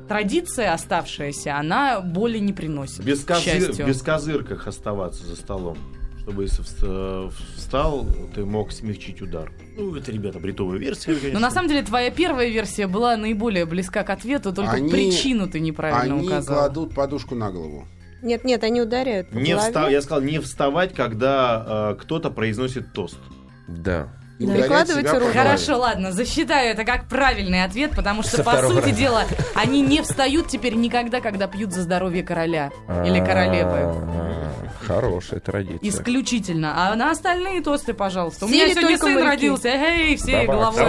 традиция 0.08 0.72
оставшаяся, 0.72 1.56
она 1.56 2.00
боли 2.00 2.38
не 2.38 2.52
приносит. 2.52 3.04
Без, 3.04 3.24
козыр- 3.24 3.86
без 3.86 4.02
козырках 4.02 4.66
оставаться 4.66 5.24
за 5.26 5.36
столом. 5.36 5.76
Чтобы 6.20 6.44
если 6.44 6.62
вст- 6.62 7.32
встал, 7.56 8.06
ты 8.32 8.44
мог 8.44 8.70
смягчить 8.70 9.20
удар. 9.20 9.50
Ну, 9.76 9.96
это, 9.96 10.12
ребята, 10.12 10.38
бредовая 10.38 10.78
версия, 10.78 11.14
конечно. 11.14 11.32
Но 11.32 11.40
на 11.40 11.50
самом 11.50 11.68
деле 11.68 11.82
твоя 11.82 12.12
первая 12.12 12.48
версия 12.48 12.86
была 12.86 13.16
наиболее 13.16 13.66
близка 13.66 14.04
к 14.04 14.10
ответу, 14.10 14.52
только 14.52 14.70
Они- 14.72 14.88
причину 14.88 15.48
ты 15.48 15.58
неправильно 15.58 16.14
Они 16.14 16.26
указал. 16.28 16.58
кладут 16.58 16.94
подушку 16.94 17.34
на 17.34 17.50
голову. 17.50 17.88
Нет, 18.22 18.44
нет, 18.44 18.62
они 18.62 18.80
ударяют 18.80 19.30
по 19.30 19.34
Не 19.34 19.54
голове. 19.54 19.72
вста- 19.72 19.90
Я 19.90 20.00
сказал, 20.00 20.22
не 20.22 20.38
вставать, 20.38 20.94
когда 20.94 21.90
э, 21.96 22.00
кто-то 22.00 22.30
произносит 22.30 22.92
тост. 22.92 23.18
Да. 23.66 24.12
Да. 24.46 24.52
Прикладывайте 24.54 25.18
руку. 25.18 25.32
Хорошо, 25.32 25.78
ладно, 25.78 26.12
засчитаю 26.12 26.70
это 26.70 26.84
как 26.84 27.06
правильный 27.08 27.64
ответ, 27.64 27.92
потому 27.94 28.22
что, 28.22 28.38
Со 28.38 28.44
по 28.44 28.52
сути 28.62 28.76
раза. 28.86 28.90
дела, 28.92 29.24
они 29.54 29.80
не 29.82 30.02
встают 30.02 30.48
теперь 30.48 30.74
никогда, 30.74 31.20
когда 31.20 31.46
пьют 31.46 31.72
за 31.72 31.82
здоровье 31.82 32.22
короля 32.22 32.70
или 33.06 33.18
королевы. 33.20 33.70
А, 33.78 34.52
Хорошая 34.86 35.40
традиция. 35.40 35.88
Исключительно. 35.88 36.90
А 36.90 36.94
на 36.96 37.10
остальные 37.12 37.62
тосты, 37.62 37.94
пожалуйста. 37.94 38.46
У 38.46 38.48
меня 38.48 38.68
сегодня 38.70 38.98
только 38.98 39.14
сын 39.14 39.22
родился. 39.22 39.68
Эй, 39.68 40.16
все 40.16 40.44
головой 40.44 40.82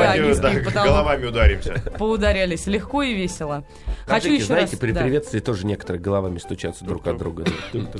головами 0.74 1.26
ударимся. 1.26 1.74
поударялись. 1.98 2.66
Легко 2.66 3.04
и 3.04 3.14
весело. 3.14 3.66
Хочу 4.08 4.32
еще 4.34 4.46
знаете, 4.46 4.78
при 4.78 4.92
приветствии 4.92 5.40
тоже 5.40 5.66
некоторые 5.66 6.02
головами 6.02 6.38
стучатся 6.38 6.84
друг 6.84 7.08
от 7.08 7.18
друга. 7.18 7.46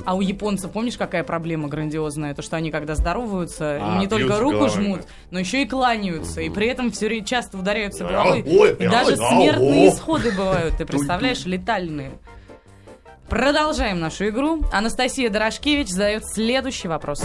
А 0.06 0.16
у 0.16 0.22
японцев, 0.22 0.72
помнишь, 0.72 0.98
какая 0.98 1.24
проблема 1.24 1.68
грандиозная? 1.70 2.34
То, 2.34 2.42
что 2.42 2.58
они, 2.58 2.72
когда 2.72 2.96
здороваются, 2.96 3.80
А, 3.82 4.00
не 4.00 4.08
только 4.08 4.40
руку 4.40 4.68
жмут, 4.70 5.02
но 5.32 5.40
еще 5.44 5.62
и 5.62 5.66
кланяются. 5.66 6.42
И 6.42 6.50
при 6.50 6.68
этом 6.68 6.92
все 6.92 7.22
часто 7.22 7.58
ударяются 7.58 8.06
Ой, 8.06 8.12
головой. 8.12 8.44
ой, 8.48 8.76
И 8.80 8.88
даже 8.88 9.16
смертные 9.16 9.90
исходы 9.90 10.32
бывают, 10.32 10.78
ты 10.78 10.86
представляешь, 10.88 11.46
летальные. 11.46 12.12
Продолжаем 13.30 14.00
нашу 14.00 14.30
игру. 14.30 14.64
Анастасия 14.72 15.30
Дорошкевич 15.30 15.90
задает 15.90 16.24
следующий 16.26 16.88
вопрос. 16.88 17.24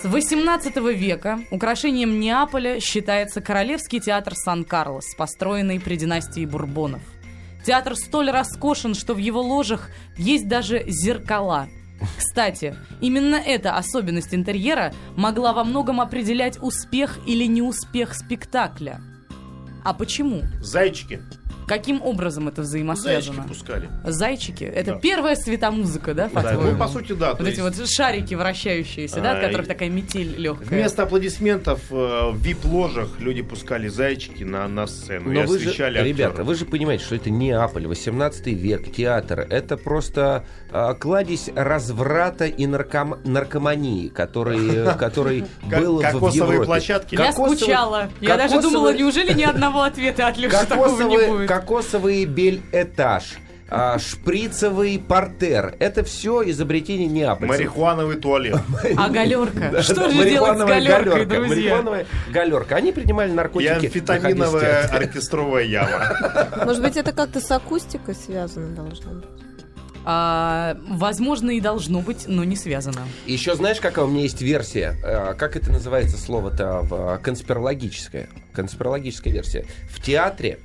С 0.00 0.04
18 0.04 0.76
века 0.76 1.40
украшением 1.50 2.20
Неаполя 2.20 2.78
считается 2.78 3.40
Королевский 3.40 4.00
театр 4.00 4.34
Сан-Карлос, 4.36 5.14
построенный 5.16 5.80
при 5.80 5.96
династии 5.96 6.46
Бурбонов. 6.46 7.00
Театр 7.64 7.96
столь 7.96 8.30
роскошен, 8.30 8.94
что 8.94 9.14
в 9.14 9.18
его 9.18 9.42
ложах 9.42 9.90
есть 10.16 10.46
даже 10.46 10.84
зеркала. 10.86 11.68
Кстати, 12.16 12.76
именно 13.00 13.36
эта 13.36 13.76
особенность 13.76 14.34
интерьера 14.34 14.92
могла 15.16 15.52
во 15.52 15.64
многом 15.64 16.00
определять 16.00 16.58
успех 16.62 17.18
или 17.26 17.44
неуспех 17.44 18.14
спектакля. 18.14 19.00
А 19.84 19.94
почему? 19.94 20.42
Зайчики. 20.60 21.20
Каким 21.68 22.02
образом 22.02 22.48
это 22.48 22.62
Зайчики 22.64 22.68
взаимосвязано? 22.78 23.42
пускали. 23.44 23.88
Зайчики? 24.04 24.64
Это 24.64 24.92
Да. 24.94 24.98
первая 24.98 25.36
светомузыка, 25.36 26.14
да, 26.14 26.24
Да, 26.24 26.30
по-твоему? 26.40 26.72
ну, 26.72 26.78
по 26.78 26.88
сути, 26.88 27.12
да. 27.12 27.32
Вот 27.34 27.40
эти 27.42 27.60
есть 27.60 27.78
вот 27.78 27.88
шарики 27.88 28.34
вращающиеся, 28.34 29.20
да, 29.20 29.32
от 29.32 29.38
А, 29.38 29.46
которых 29.46 29.66
и- 29.66 29.68
такая 29.68 29.88
метель 29.90 30.34
легкая. 30.36 30.66
Вместо 30.68 31.02
аплодисментов 31.02 31.80
э, 31.90 32.30
в 32.32 32.38
вип-ложах 32.42 33.20
люди 33.20 33.42
пускали 33.42 33.88
зайчики 33.88 34.42
на, 34.44 34.66
на 34.68 34.86
сцену 34.86 35.30
Но 35.30 35.42
и 35.42 35.46
вы 35.46 35.58
же, 35.58 35.68
освещали 35.68 36.02
ребята, 36.02 36.30
актеров. 36.30 36.46
вы 36.48 36.54
же 36.54 36.64
понимаете, 36.64 37.04
что 37.04 37.14
это 37.16 37.30
Неаполь, 37.30 37.86
18 37.86 38.46
век, 38.54 38.90
театр. 38.92 39.40
Это 39.50 39.76
просто 39.76 40.44
а, 40.70 40.94
кладезь 40.94 41.50
разврата 41.54 42.46
и 42.46 42.66
нарком- 42.66 43.18
наркомании, 43.24 44.08
который, 44.08 44.94
который 44.98 45.44
Как- 45.70 45.80
был 45.80 45.98
в 45.98 46.02
кокосовые 46.02 46.36
Европе. 46.36 46.64
площадки. 46.66 47.14
Я 47.14 47.32
скучала. 47.32 48.08
Я 48.20 48.36
даже 48.36 48.60
думала, 48.60 48.92
неужели 48.94 49.32
ни 49.32 49.42
одного 49.42 49.82
ответа 49.82 50.28
от 50.28 50.36
Леши 50.38 50.66
такого 50.66 51.02
не 51.02 51.16
будет? 51.28 51.48
Кокосовый 51.60 52.24
бель-этаж, 52.24 53.38
а, 53.70 53.98
шприцевый 53.98 54.98
портер. 54.98 55.74
Это 55.78 56.02
все 56.04 56.48
изобретение 56.50 57.06
Неаполя. 57.06 57.48
Марихуановый 57.48 58.16
туалет. 58.16 58.58
А 58.96 59.08
галерка? 59.10 59.82
Что 59.82 60.08
же 60.10 60.28
делать 60.28 60.58
с 60.58 60.64
галеркой, 60.64 61.04
галерка, 61.26 61.34
друзья? 61.34 61.54
марихуановая 61.74 62.06
галерка. 62.32 62.76
Они 62.76 62.92
принимали 62.92 63.30
И 63.30 63.34
наркотики. 63.34 63.68
в 63.72 63.84
амфетаминовая 63.84 64.86
оркестровая 64.88 65.64
яма. 65.64 66.12
Может 66.64 66.82
быть, 66.82 66.96
это 66.96 67.12
как-то 67.12 67.40
с 67.40 67.50
акустикой 67.50 68.14
связано 68.14 68.74
должно 68.74 69.12
быть? 69.14 69.24
А, 70.10 70.78
возможно, 70.88 71.50
и 71.50 71.60
должно 71.60 72.00
быть, 72.00 72.24
но 72.26 72.42
не 72.42 72.56
связано. 72.56 73.02
Еще 73.26 73.54
знаешь, 73.56 73.78
какая 73.78 74.06
у 74.06 74.08
меня 74.08 74.22
есть 74.22 74.40
версия? 74.40 74.96
Э, 75.04 75.34
Как 75.34 75.54
это 75.56 75.70
называется 75.70 76.16
слово-то? 76.16 76.80
В- 76.84 77.18
Конспирологическая. 77.22 78.30
Конспирологическая 78.54 79.30
версия. 79.34 79.66
В 79.90 80.00
театре 80.00 80.60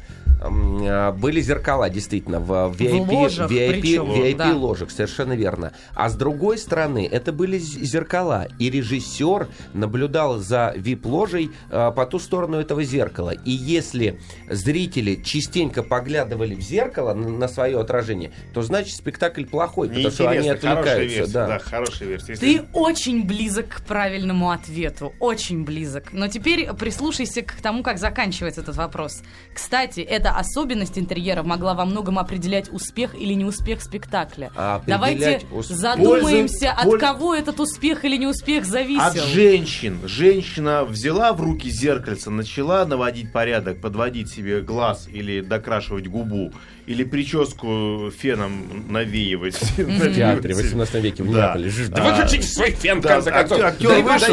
были 0.50 1.42
зеркала, 1.42 1.90
действительно, 1.90 2.40
в 2.40 2.52
VIP, 2.78 3.12
ложах 3.12 3.52
VIP, 3.52 3.70
причем, 3.70 4.12
VIP 4.12 4.38
да. 4.38 4.56
ложах, 4.56 4.92
совершенно 4.92 5.34
верно. 5.34 5.74
А 5.96 6.10
с 6.10 6.16
другой 6.16 6.58
стороны, 6.58 7.08
это 7.10 7.32
были 7.32 7.58
зеркала, 7.58 8.48
и 8.60 8.70
режиссер 8.70 9.48
наблюдал 9.74 10.38
за 10.40 10.74
VIP-ложей 10.76 11.52
э, 11.70 11.92
по 11.96 12.06
ту 12.06 12.20
сторону 12.20 12.58
этого 12.58 12.84
зеркала. 12.84 13.32
И 13.32 13.52
если 13.52 14.20
зрители 14.50 15.16
частенько 15.16 15.84
поглядывали 15.84 16.56
в 16.56 16.62
зеркало 16.62 17.14
на, 17.14 17.30
на 17.30 17.48
свое 17.48 17.80
отражение, 17.80 18.32
то 18.54 18.62
значит 18.62 18.96
спектакль 18.96 19.46
плохой, 19.46 19.90
потому 19.90 20.12
что 20.12 20.30
они 20.30 20.50
отвлекаются. 20.50 21.00
версия. 21.04 21.34
да. 21.34 21.48
Да, 21.48 21.60
хорошая 21.60 22.10
версия. 22.10 22.36
Ты 22.36 22.46
Если- 22.46 22.68
очень 22.74 23.26
близок 23.26 23.68
к 23.70 23.82
правильному 23.86 24.52
ответу. 24.52 25.14
Очень 25.20 25.64
близок. 25.64 26.12
Но 26.12 26.28
теперь 26.28 26.72
прислушайся 26.74 27.42
к 27.42 27.54
тому, 27.62 27.84
как 27.84 27.98
заканчивается 27.98 28.62
этот 28.62 28.76
вопрос. 28.76 29.22
Кстати, 29.54 30.02
эта 30.02 30.33
особенность 30.38 30.98
интерьера 30.98 31.44
могла 31.44 31.74
во 31.74 31.86
многом 31.86 32.20
определять 32.20 32.72
успех 32.72 33.16
или 33.16 33.34
неуспех 33.34 33.82
спектакля. 33.82 34.52
А 34.56 34.82
Давайте 34.86 35.18
определять 35.26 35.46
ус- 35.52 35.68
задумаемся, 35.68 36.72
от 36.72 36.86
Пользы- 36.86 37.00
кого 37.00 37.36
этот 37.36 37.60
успех 37.60 38.06
или 38.06 38.18
неуспех 38.18 38.66
зависел. 38.66 39.04
От 39.04 39.16
женщин. 39.16 40.00
Женщина 40.06 40.84
взяла 40.84 41.34
в 41.34 41.42
руки 41.42 41.70
зеркальце, 41.70 42.30
начала 42.30 42.86
наводить 42.86 43.32
порядок, 43.32 43.82
подводить 43.82 44.30
себе 44.32 44.62
глаз 44.62 45.08
или 45.12 45.42
докрашивать 45.42 46.08
губу, 46.08 46.52
или 46.86 47.04
прическу 47.04 48.12
феном 48.18 48.86
навеивать. 48.90 49.56
В 49.78 50.14
театре 50.16 50.54
в 50.54 50.58
18 50.58 50.96
веке 51.04 51.24
в 51.24 51.32
Да. 51.34 51.56
Неаполе. 51.56 51.72
Да 51.90 52.04
выключите 52.04 52.48
свой 52.48 52.72
фен, 52.72 53.00
в 53.00 53.08
конце 53.08 53.32
концов. 53.32 53.60
Да 53.60 53.70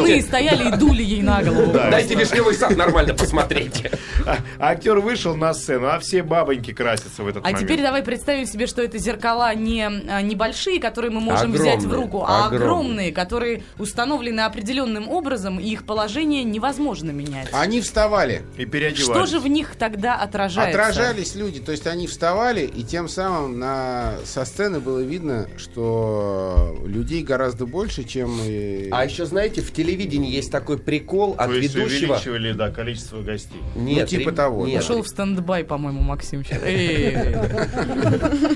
и 0.08 0.20
стояли 0.20 0.68
и 0.74 0.76
дули 0.76 1.02
ей 1.02 1.22
на 1.22 1.42
голову. 1.42 1.72
Да. 1.72 1.90
Дайте 1.90 2.14
вишневый 2.14 2.54
сад 2.54 2.76
нормально 2.76 3.14
посмотреть. 3.14 3.84
А 4.26 4.38
актер 4.58 4.98
вышел 5.00 5.34
на 5.34 5.54
сцену, 5.54 5.88
а 5.94 5.98
все 6.00 6.22
бабоньки 6.22 6.72
красятся 6.72 7.22
в 7.22 7.28
этот 7.28 7.44
А 7.44 7.48
момент. 7.50 7.60
теперь 7.62 7.82
давай 7.82 8.02
представим 8.02 8.46
себе, 8.46 8.66
что 8.66 8.82
это 8.82 8.98
зеркала 8.98 9.54
не 9.54 9.82
а, 9.84 10.22
небольшие, 10.22 10.80
которые 10.80 11.10
мы 11.10 11.20
можем 11.20 11.50
Огромные, 11.52 11.76
взять 11.76 11.84
в 11.84 11.92
руку, 11.92 12.24
а 12.26 12.46
огромные. 12.46 12.64
огромные, 12.66 13.12
которые 13.12 13.62
установлены 13.78 14.40
определенным 14.40 15.08
образом, 15.08 15.58
и 15.58 15.68
их 15.68 15.84
положение 15.84 16.44
невозможно 16.44 17.10
менять. 17.10 17.48
Они 17.52 17.80
вставали. 17.80 18.42
И 18.56 18.64
переодевались. 18.64 19.04
Что 19.04 19.26
же 19.26 19.40
в 19.40 19.46
них 19.46 19.74
тогда 19.76 20.16
отражается? 20.16 20.78
Отражались 20.80 21.34
люди, 21.34 21.60
то 21.60 21.72
есть 21.72 21.86
они 21.86 22.06
вставали, 22.06 22.62
и 22.62 22.82
тем 22.82 23.08
самым 23.08 23.58
на, 23.58 24.14
со 24.24 24.44
сцены 24.44 24.80
было 24.80 25.00
видно, 25.00 25.48
что 25.56 26.76
людей 26.86 27.22
гораздо 27.22 27.66
больше, 27.66 28.04
чем... 28.04 28.38
и- 28.44 28.88
А 28.90 29.04
еще, 29.04 29.24
знаете, 29.26 29.60
в 29.60 29.72
телевидении 29.72 30.30
есть 30.30 30.50
такой 30.50 30.78
прикол 30.78 31.34
от 31.38 31.48
То 31.48 31.54
есть 31.54 31.74
ведущего... 31.74 32.12
увеличивали, 32.14 32.52
да, 32.52 32.70
количество 32.70 33.20
гостей. 33.20 33.60
Нет, 33.74 34.02
Ну, 34.02 34.06
типа 34.06 34.30
ре- 34.30 34.36
того, 34.36 34.66
нет, 34.66 34.82
Ушел 34.82 35.02
в 35.02 35.08
стендбай, 35.08 35.64
по-моему, 35.70 36.02
Максим. 36.02 36.44
сейчас. 36.44 36.60
Эй. 36.64 37.34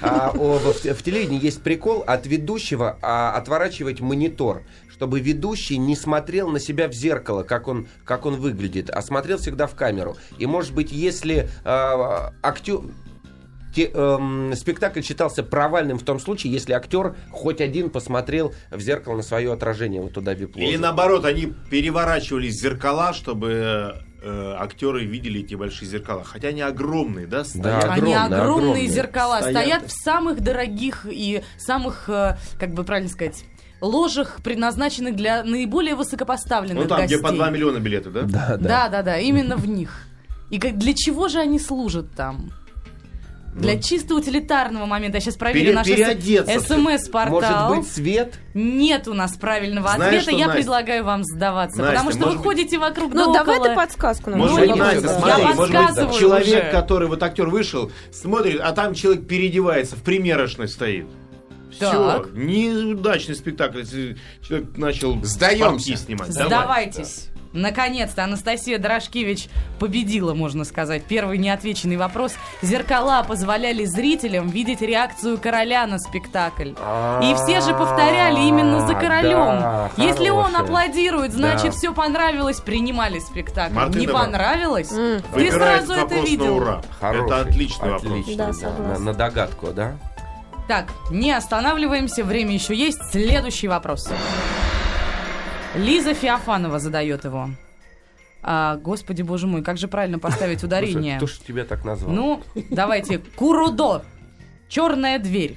А, 0.02 0.32
о, 0.36 0.58
в, 0.58 0.74
в 0.74 1.02
телевидении 1.02 1.42
есть 1.42 1.62
прикол 1.62 2.02
от 2.06 2.26
ведущего 2.26 2.98
а, 3.00 3.32
отворачивать 3.36 4.00
монитор, 4.00 4.64
чтобы 4.90 5.20
ведущий 5.20 5.78
не 5.78 5.94
смотрел 5.94 6.48
на 6.50 6.58
себя 6.58 6.88
в 6.88 6.92
зеркало, 6.92 7.44
как 7.44 7.68
он, 7.68 7.86
как 8.04 8.26
он 8.26 8.34
выглядит, 8.34 8.90
а 8.90 9.00
смотрел 9.00 9.38
всегда 9.38 9.66
в 9.66 9.74
камеру. 9.76 10.16
И, 10.38 10.46
может 10.46 10.74
быть, 10.74 10.90
если 10.92 11.48
а, 11.64 12.32
актер... 12.42 12.80
те- 13.74 13.90
эм, 13.94 14.52
спектакль 14.56 15.02
считался 15.02 15.42
провальным 15.42 15.98
в 15.98 16.04
том 16.04 16.18
случае, 16.18 16.52
если 16.52 16.72
актер 16.72 17.14
хоть 17.30 17.60
один 17.60 17.90
посмотрел 17.90 18.52
в 18.70 18.80
зеркало 18.80 19.16
на 19.16 19.22
свое 19.22 19.52
отражение 19.52 20.00
вот 20.02 20.14
туда 20.14 20.34
в 20.34 20.38
вип-ложу. 20.38 20.68
Или 20.68 20.76
наоборот, 20.76 21.24
они 21.24 21.52
переворачивались 21.70 22.56
в 22.56 22.60
зеркала, 22.60 23.12
чтобы 23.12 23.96
э, 24.24 24.54
актеры 24.58 25.04
видели 25.04 25.40
эти 25.40 25.54
большие 25.54 25.88
зеркала. 25.88 26.24
Хотя 26.24 26.48
они 26.48 26.62
огромные, 26.62 27.26
да, 27.26 27.44
стоят. 27.44 27.62
Да. 27.64 27.92
Они 27.92 28.14
Огромные, 28.14 28.16
огромные 28.18 28.42
огромные. 28.60 28.86
зеркала 28.88 29.36
Стоят. 29.40 29.50
стоят 29.52 29.82
в 29.88 29.92
самых 30.04 30.40
дорогих 30.40 31.06
и 31.08 31.42
самых, 31.58 32.08
э, 32.08 32.36
как 32.58 32.72
бы 32.72 32.84
правильно 32.84 33.10
сказать, 33.10 33.44
ложах, 33.80 34.38
предназначенных 34.42 35.14
для 35.14 35.44
наиболее 35.44 35.94
высокопоставленных 35.94 36.84
Ну 36.84 36.88
там, 36.88 37.00
гостей. 37.00 37.16
где 37.18 37.22
по 37.22 37.32
2 37.32 37.50
миллиона 37.50 37.78
билеты, 37.80 38.10
да? 38.10 38.22
Да, 38.22 38.56
да. 38.56 38.56
Да, 38.56 38.88
да, 38.88 39.02
да, 39.02 39.18
именно 39.18 39.56
в 39.56 39.68
них. 39.68 40.06
И 40.50 40.58
как, 40.58 40.78
для 40.78 40.94
чего 40.94 41.28
же 41.28 41.38
они 41.38 41.58
служат 41.58 42.12
там? 42.14 42.50
Для 43.54 43.80
чисто 43.80 44.14
утилитарного 44.16 44.84
момента. 44.86 45.18
Я 45.18 45.20
сейчас 45.20 45.36
проверю 45.36 45.66
Пере- 45.84 46.06
наш 46.06 46.62
смс-портал. 46.64 47.68
Может 47.68 47.84
быть, 47.84 47.92
цвет? 47.92 48.34
Нет 48.54 49.06
у 49.08 49.14
нас 49.14 49.36
правильного 49.36 49.90
Знаешь 49.94 50.22
ответа. 50.22 50.22
что, 50.22 50.30
Я 50.32 50.46
Настя? 50.46 50.58
предлагаю 50.58 51.04
вам 51.04 51.24
сдаваться. 51.24 51.78
Настя, 51.78 51.92
потому 51.94 52.10
что 52.12 52.26
вы 52.28 52.32
быть- 52.36 52.42
ходите 52.42 52.78
вокруг 52.78 53.14
Ну, 53.14 53.32
да 53.32 53.40
давай 53.40 53.56
около. 53.58 53.68
ты 53.70 53.74
подсказку 53.76 54.30
нам. 54.30 54.40
Может 54.40 54.56
Ну, 54.58 54.66
быть, 54.66 54.76
Настя, 54.76 55.08
смотри, 55.08 55.42
Я 55.42 55.54
может 55.54 56.08
быть, 56.08 56.18
человек, 56.18 56.62
уже. 56.64 56.70
который, 56.72 57.08
вот 57.08 57.22
актер 57.22 57.48
вышел, 57.48 57.92
смотрит, 58.12 58.60
а 58.62 58.72
там 58.72 58.94
человек 58.94 59.26
переодевается, 59.26 59.96
в 59.96 60.02
примерочной 60.02 60.68
стоит. 60.68 61.06
Все, 61.70 61.90
Так. 61.90 62.32
неудачный 62.34 63.34
спектакль, 63.34 63.80
если 63.80 64.16
человек 64.46 64.76
начал 64.76 65.18
Сдаемся. 65.24 65.96
снимать. 65.96 66.32
Давай. 66.34 66.46
Сдавайтесь. 66.48 67.28
Наконец-то 67.54 68.24
Анастасия 68.24 68.78
Дорошкевич 68.78 69.48
победила, 69.78 70.34
можно 70.34 70.64
сказать. 70.64 71.04
Первый 71.04 71.38
неотвеченный 71.38 71.96
вопрос. 71.96 72.32
Зеркала 72.62 73.22
позволяли 73.22 73.84
зрителям 73.84 74.48
видеть 74.48 74.80
реакцию 74.82 75.38
короля 75.38 75.86
на 75.86 75.98
спектакль. 76.00 76.70
И 76.70 77.34
все 77.44 77.60
же 77.60 77.72
повторяли 77.72 78.40
именно 78.40 78.86
за 78.86 78.94
королем. 78.94 79.60
Да, 79.60 79.90
Если 79.96 80.28
он 80.30 80.54
аплодирует, 80.56 81.32
значит 81.32 81.74
все 81.74 81.94
понравилось, 81.94 82.60
принимали 82.60 83.20
спектакль. 83.20 83.98
Не 83.98 84.08
понравилось? 84.08 84.88
Ты 84.88 85.22
Выбирает 85.32 85.86
сразу 85.86 85.92
это 85.92 86.02
вопрос 86.02 86.20
на 86.20 86.26
видел. 86.26 86.56
ура. 86.56 86.82
Хороший, 87.00 87.26
Это 87.26 87.40
отличный 87.40 87.90
вопрос. 87.92 88.62
на, 88.62 88.98
на 88.98 89.14
догадку, 89.14 89.68
да? 89.68 89.92
Так, 90.66 90.86
не 91.10 91.30
останавливаемся, 91.30 92.24
время 92.24 92.54
еще 92.54 92.74
есть. 92.74 92.98
Следующий 93.12 93.68
вопрос. 93.68 94.08
Лиза 95.74 96.14
Феофанова 96.14 96.78
задает 96.78 97.24
его. 97.24 97.50
А, 98.42 98.76
господи, 98.76 99.22
боже 99.22 99.46
мой, 99.46 99.62
как 99.62 99.78
же 99.78 99.88
правильно 99.88 100.18
поставить 100.18 100.62
ударение? 100.62 101.16
Кто 101.16 101.26
ж 101.26 101.38
тебя 101.38 101.64
так 101.64 101.84
назвал? 101.84 102.14
Ну, 102.14 102.42
давайте. 102.70 103.18
Курудо. 103.36 104.04
Черная 104.68 105.18
дверь. 105.18 105.56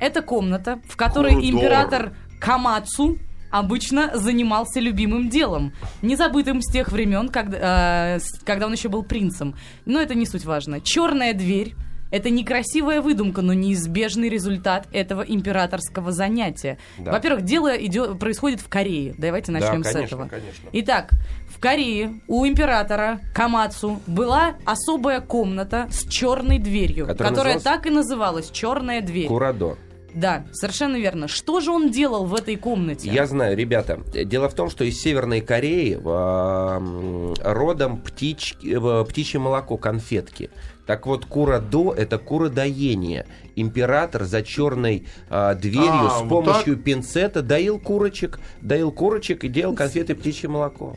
Это 0.00 0.22
комната, 0.22 0.80
в 0.88 0.96
которой 0.96 1.34
Курудор. 1.34 1.50
император 1.50 2.16
Камацу 2.40 3.18
обычно 3.50 4.10
занимался 4.14 4.80
любимым 4.80 5.28
делом, 5.28 5.74
незабытым 6.00 6.62
с 6.62 6.72
тех 6.72 6.90
времен, 6.90 7.28
когда, 7.28 8.16
э, 8.16 8.20
когда 8.44 8.66
он 8.66 8.72
еще 8.72 8.88
был 8.88 9.02
принцем. 9.04 9.54
Но 9.84 10.00
это 10.00 10.14
не 10.14 10.26
суть 10.26 10.44
важно. 10.44 10.80
Черная 10.80 11.34
дверь 11.34 11.76
это 12.12 12.30
некрасивая 12.30 13.00
выдумка, 13.02 13.42
но 13.42 13.52
неизбежный 13.54 14.28
результат 14.28 14.86
этого 14.92 15.22
императорского 15.22 16.12
занятия. 16.12 16.78
Да. 16.98 17.10
Во-первых, 17.12 17.42
дело 17.42 17.74
идет, 17.74 18.20
происходит 18.20 18.60
в 18.60 18.68
Корее. 18.68 19.14
Давайте 19.18 19.50
Да, 19.50 19.58
начнем 19.58 19.82
с 19.82 19.92
конечно, 19.92 20.04
этого. 20.16 20.28
конечно. 20.28 20.68
Итак, 20.72 21.10
в 21.48 21.58
Корее 21.58 22.20
у 22.28 22.46
императора 22.46 23.20
Камацу 23.34 24.00
была 24.06 24.54
особая 24.64 25.20
комната 25.20 25.88
с 25.90 26.06
черной 26.08 26.58
дверью, 26.58 27.06
Которая 27.06 27.30
которая 27.30 27.54
называлась? 27.54 27.62
так 27.82 27.86
и 27.86 27.90
называлась 27.90 28.50
Черная 28.50 29.00
дверь. 29.00 29.26
Курадо. 29.26 29.76
Да, 30.14 30.44
совершенно 30.52 30.96
верно. 30.96 31.26
Что 31.28 31.60
же 31.60 31.70
он 31.70 31.90
делал 31.90 32.26
в 32.26 32.34
этой 32.34 32.56
комнате? 32.56 33.10
Я 33.10 33.26
знаю, 33.26 33.56
ребята. 33.56 34.00
Дело 34.12 34.48
в 34.48 34.54
том, 34.54 34.68
что 34.70 34.84
из 34.84 35.00
Северной 35.00 35.40
Кореи 35.40 35.94
м, 35.94 37.34
родом 37.40 38.02
птич- 38.04 38.56
э, 38.62 39.04
птичье 39.04 39.40
молоко, 39.40 39.76
конфетки. 39.76 40.50
Так 40.86 41.06
вот, 41.06 41.24
кура-до– 41.26 41.92
это 41.96 42.18
куродоение. 42.18 43.26
Император 43.54 44.24
за 44.24 44.42
черной 44.42 45.06
а, 45.30 45.54
дверью 45.54 46.06
А, 46.06 46.10
с 46.18 46.20
вот 46.22 46.28
помощью 46.28 46.76
пинцета 46.76 47.40
доил 47.42 47.78
курочек, 47.78 48.40
доил 48.60 48.90
курочек 48.90 49.44
и 49.44 49.48
делал 49.48 49.74
конфеты 49.74 50.14
птичье 50.14 50.48
молоко. 50.48 50.96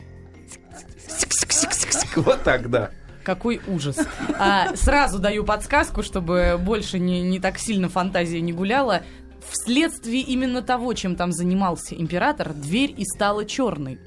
Вот 2.16 2.42
так, 2.42 2.68
да. 2.70 2.90
Какой 3.26 3.60
ужас. 3.66 3.98
А, 4.38 4.76
сразу 4.76 5.18
даю 5.18 5.42
подсказку, 5.42 6.04
чтобы 6.04 6.60
больше 6.62 7.00
не, 7.00 7.22
не 7.22 7.40
так 7.40 7.58
сильно 7.58 7.88
фантазия 7.88 8.40
не 8.40 8.52
гуляла. 8.52 9.02
Вследствие 9.50 10.20
именно 10.20 10.62
того, 10.62 10.94
чем 10.94 11.16
там 11.16 11.32
занимался 11.32 11.96
император, 11.96 12.54
дверь 12.54 12.94
и 12.96 13.04
стала 13.04 13.44
черной. 13.44 13.98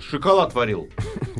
Шоколад 0.00 0.54
варил. 0.54 0.88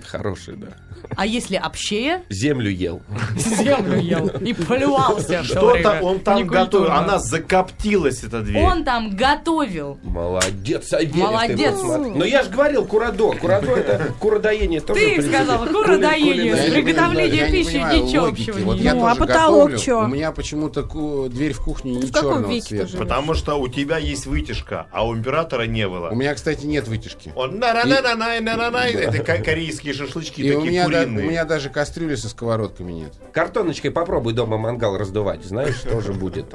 Хороший, 0.05 0.57
да. 0.57 0.77
А 1.17 1.27
если 1.27 1.61
общее? 1.65 2.23
Землю 2.29 2.71
ел. 2.71 3.03
Землю 3.37 4.01
ел. 4.01 4.29
И 4.29 4.53
плевался. 4.53 5.45
Что-то 5.45 6.01
он 6.03 6.21
там 6.21 6.47
готовил. 6.47 6.91
Она 6.91 7.19
закоптилась, 7.19 8.23
эта 8.25 8.41
дверь. 8.41 8.65
Он 8.65 8.85
там 8.85 9.17
готовил. 9.17 9.99
Молодец, 10.03 10.89
Савельев. 10.89 11.17
Молодец. 11.17 11.75
Но 11.83 12.25
я 12.25 12.43
же 12.43 12.51
говорил, 12.51 12.85
курадо. 12.85 13.33
Курадо 13.33 13.73
это 13.73 14.13
куродоение. 14.21 14.81
Ты 14.81 15.23
сказал 15.23 15.67
куродоение. 15.67 16.57
Приготовление 16.57 17.51
пищи 17.51 17.77
ничего 17.77 18.27
общего. 18.27 18.75
Ну, 18.75 19.07
а 19.07 19.15
потолок 19.15 19.79
что? 19.79 20.01
У 20.01 20.09
меня 20.09 20.33
почему-то 20.33 20.83
дверь 21.29 21.53
в 21.53 21.61
кухне 21.61 21.95
ну, 21.95 22.03
не 22.03 22.13
черного 22.13 22.61
цвета. 22.61 22.97
Потому 22.97 23.35
что 23.35 23.57
у 23.57 23.69
тебя 23.69 23.99
есть 23.99 24.27
вытяжка, 24.27 24.87
а 24.93 25.07
у 25.07 25.15
императора 25.15 25.63
не 25.63 25.89
было. 25.89 26.11
У 26.11 26.15
меня, 26.15 26.35
кстати, 26.35 26.65
нет 26.67 26.89
вытяжки. 26.89 27.33
Он 27.35 27.59
на 27.59 27.73
на 27.73 27.85
на 27.85 28.15
на 28.15 28.41
на 28.41 28.57
на 28.57 28.71
на 28.71 28.87
Это 28.87 29.39
корейские 29.39 29.95
шашлычки 29.95 30.43
такие 30.43 30.85
меня, 31.05 31.21
у 31.27 31.29
меня 31.31 31.45
даже 31.45 31.69
кастрюли 31.71 32.15
со 32.15 32.29
сковородками 32.29 32.93
нет. 32.93 33.13
Картоночкой 33.33 33.91
попробуй 33.91 34.33
дома 34.33 34.57
мангал 34.57 34.97
раздувать. 34.97 35.45
Знаешь, 35.45 35.77
что 35.77 36.01
же 36.01 36.13
будет. 36.13 36.55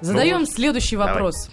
Задаем 0.00 0.40
Ну, 0.40 0.46
следующий 0.46 0.96
давай. 0.96 1.12
вопрос. 1.14 1.50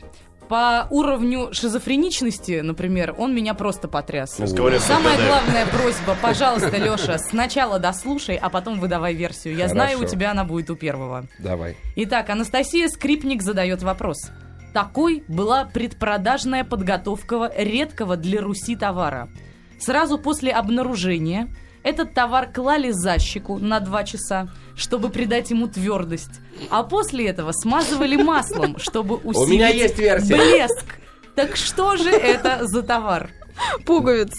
По 0.50 0.86
уровню 0.90 1.54
шизофреничности, 1.54 2.60
например, 2.60 3.16
он 3.18 3.34
меня 3.34 3.54
просто 3.54 3.88
потряс. 3.88 4.38
Говорят, 4.38 4.82
Самая 4.82 5.16
главная 5.26 5.66
просьба, 5.68 6.18
пожалуйста, 6.22 6.76
Леша, 6.76 7.18
сначала 7.20 7.80
дослушай, 7.80 8.36
а 8.36 8.50
потом 8.50 8.80
выдавай 8.82 9.14
версию. 9.14 9.56
Я 9.56 9.70
знаю, 9.70 9.96
у 9.96 10.00
Хорошо. 10.00 10.14
тебя 10.14 10.32
она 10.32 10.44
будет 10.44 10.70
у 10.70 10.76
первого. 10.76 11.26
Давай. 11.40 11.78
Итак, 11.96 12.30
Анастасия 12.30 12.90
Скрипник 12.90 13.42
задает 13.44 13.82
вопрос. 13.82 14.30
Такой 14.74 15.24
была 15.30 15.64
предпродажная 15.66 16.66
подготовка 16.66 17.50
редкого 17.58 18.18
для 18.18 18.42
Руси 18.42 18.76
товара. 18.76 19.30
Сразу 19.80 20.18
после 20.18 20.52
обнаружения 20.52 21.48
этот 21.84 22.14
товар 22.14 22.52
клали 22.52 22.92
за 22.92 23.18
щеку 23.20 23.58
на 23.58 23.80
два 23.80 24.04
часа, 24.04 24.50
чтобы 24.76 25.10
придать 25.10 25.50
ему 25.50 25.68
твердость, 25.68 26.40
а 26.70 26.84
после 26.84 27.28
этого 27.28 27.52
смазывали 27.52 28.22
маслом, 28.22 28.78
чтобы 28.80 29.16
усилить 29.24 29.50
меня 29.50 29.70
есть 29.70 29.98
версия. 29.98 30.36
блеск. 30.36 30.86
Так 31.36 31.56
что 31.56 31.96
же 31.98 32.10
это 32.12 32.60
за 32.68 32.84
товар? 32.84 33.30
Пуговиц. 33.86 34.32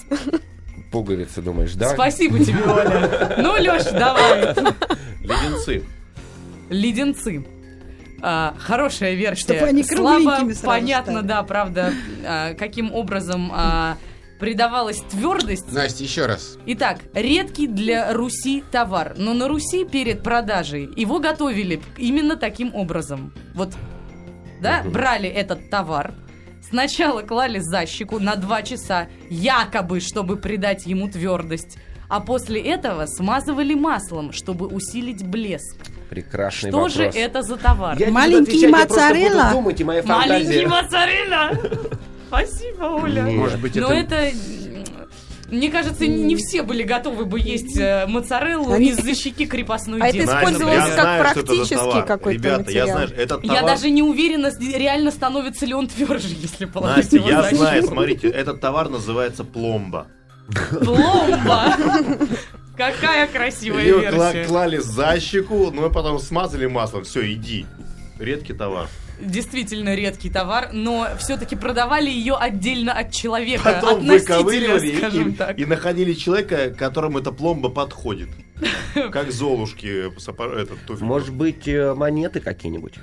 Пуговицы, 0.90 1.40
думаешь, 1.40 1.72
да? 1.74 1.88
Спасибо 1.94 2.38
тебе, 2.38 2.62
Оля. 2.66 3.36
Ну, 3.38 3.52
Леш, 3.54 3.84
давай. 3.84 4.54
Леденцы. 5.22 5.84
Леденцы. 6.68 7.46
А, 8.20 8.54
хорошая 8.58 9.14
версия. 9.14 9.42
Чтобы 9.42 9.62
они 9.64 9.82
Слабо 9.82 10.38
понятно, 10.64 11.12
стали. 11.14 11.26
да, 11.26 11.42
правда, 11.42 11.92
а, 12.24 12.54
каким 12.54 12.92
образом 12.94 13.50
а, 13.52 13.96
придавалась 14.42 15.00
твердость. 15.08 15.72
Настя, 15.72 16.02
еще 16.02 16.26
раз. 16.26 16.58
Итак, 16.66 16.98
редкий 17.14 17.68
для 17.68 18.12
Руси 18.12 18.64
товар, 18.72 19.14
но 19.16 19.34
на 19.34 19.46
Руси 19.46 19.84
перед 19.84 20.24
продажей 20.24 20.90
его 20.96 21.20
готовили 21.20 21.80
именно 21.96 22.34
таким 22.34 22.74
образом. 22.74 23.32
Вот, 23.54 23.70
да, 24.60 24.82
брали 24.82 25.28
этот 25.28 25.70
товар, 25.70 26.12
сначала 26.68 27.22
клали 27.22 27.60
за 27.60 27.86
щеку 27.86 28.18
на 28.18 28.34
два 28.34 28.62
часа, 28.62 29.06
якобы, 29.30 30.00
чтобы 30.00 30.36
придать 30.36 30.86
ему 30.86 31.08
твердость, 31.08 31.78
а 32.08 32.18
после 32.18 32.60
этого 32.60 33.06
смазывали 33.06 33.74
маслом, 33.74 34.32
чтобы 34.32 34.66
усилить 34.66 35.24
блеск. 35.24 35.76
Прекрасный 36.10 36.70
Что 36.70 36.78
вопрос. 36.78 36.94
же 36.94 37.04
это 37.04 37.42
за 37.42 37.56
товар? 37.58 37.96
Я 37.96 38.06
не 38.06 38.10
буду 38.10 38.14
Маленький 38.14 38.66
отвечать, 38.66 38.70
я 38.72 38.96
моцарелла? 38.96 39.42
буду 39.44 39.54
думать, 39.54 39.80
и 39.80 39.84
моя 39.84 40.02
Маленький 40.02 40.66
моцарелла! 40.66 41.52
Спасибо, 42.32 42.84
Оля. 42.84 43.24
Может 43.24 43.60
быть, 43.60 43.74
Но 43.76 43.92
это... 43.92 44.14
это... 44.14 44.36
Мне 45.50 45.68
кажется, 45.70 46.06
не 46.06 46.34
все 46.36 46.62
были 46.62 46.82
готовы 46.82 47.26
бы 47.26 47.38
есть 47.38 47.76
э, 47.78 48.06
моцареллу 48.06 48.72
Они- 48.72 48.88
из-за 48.88 49.14
щеки 49.14 49.44
крепостной 49.46 50.00
А 50.00 50.06
это 50.06 50.12
девы. 50.20 50.26
Настя, 50.32 50.40
использовалось 50.40 50.78
я 50.78 50.84
как 50.86 50.94
знаю, 50.94 51.20
это 51.24 51.32
практический 51.34 52.06
какой-то 52.06 52.30
Ребята, 52.42 52.54
я 52.54 52.58
материал. 52.86 52.86
знаю, 52.86 53.10
этот 53.18 53.44
Я 53.44 53.54
товар... 53.56 53.64
даже 53.66 53.90
не 53.90 54.02
уверена, 54.02 54.50
реально 54.74 55.10
становится 55.10 55.66
ли 55.66 55.74
он 55.74 55.88
тверже, 55.88 56.28
если 56.40 56.64
положить 56.64 56.96
Настя, 57.12 57.16
его 57.16 57.28
я 57.28 57.42
за 57.42 57.54
знаю, 57.56 57.82
щеку. 57.82 57.94
смотрите, 57.94 58.28
этот 58.28 58.60
товар 58.62 58.88
называется 58.88 59.44
пломба. 59.44 60.06
Пломба! 60.82 61.76
Какая 62.78 63.26
красивая 63.26 63.82
Ее 63.82 64.00
версия. 64.00 64.46
клали 64.46 64.78
за 64.78 65.20
щеку, 65.20 65.70
но 65.70 65.90
потом 65.90 66.18
смазали 66.18 66.64
маслом. 66.64 67.04
Все, 67.04 67.30
иди. 67.30 67.66
Редкий 68.18 68.54
товар. 68.54 68.88
Действительно 69.22 69.94
редкий 69.94 70.30
товар, 70.30 70.70
но 70.72 71.06
все-таки 71.18 71.54
продавали 71.56 72.10
ее 72.10 72.34
отдельно 72.34 72.92
от 72.92 73.12
человека, 73.12 73.80
Потом 73.80 74.00
от 74.00 74.20
выковыривали 74.20 74.96
скажем 74.96 75.28
и, 75.30 75.32
так. 75.32 75.58
и 75.58 75.64
находили 75.64 76.12
человека, 76.12 76.70
которому 76.70 77.20
эта 77.20 77.30
пломба 77.32 77.68
подходит. 77.68 78.28
Как 79.12 79.30
Золушки 79.32 80.10
сапо- 80.18 80.52
этот 80.56 80.84
туфель. 80.86 81.04
Может 81.04 81.34
быть, 81.34 81.66
э, 81.68 81.94
монеты 81.94 82.40
какие-нибудь? 82.40 82.94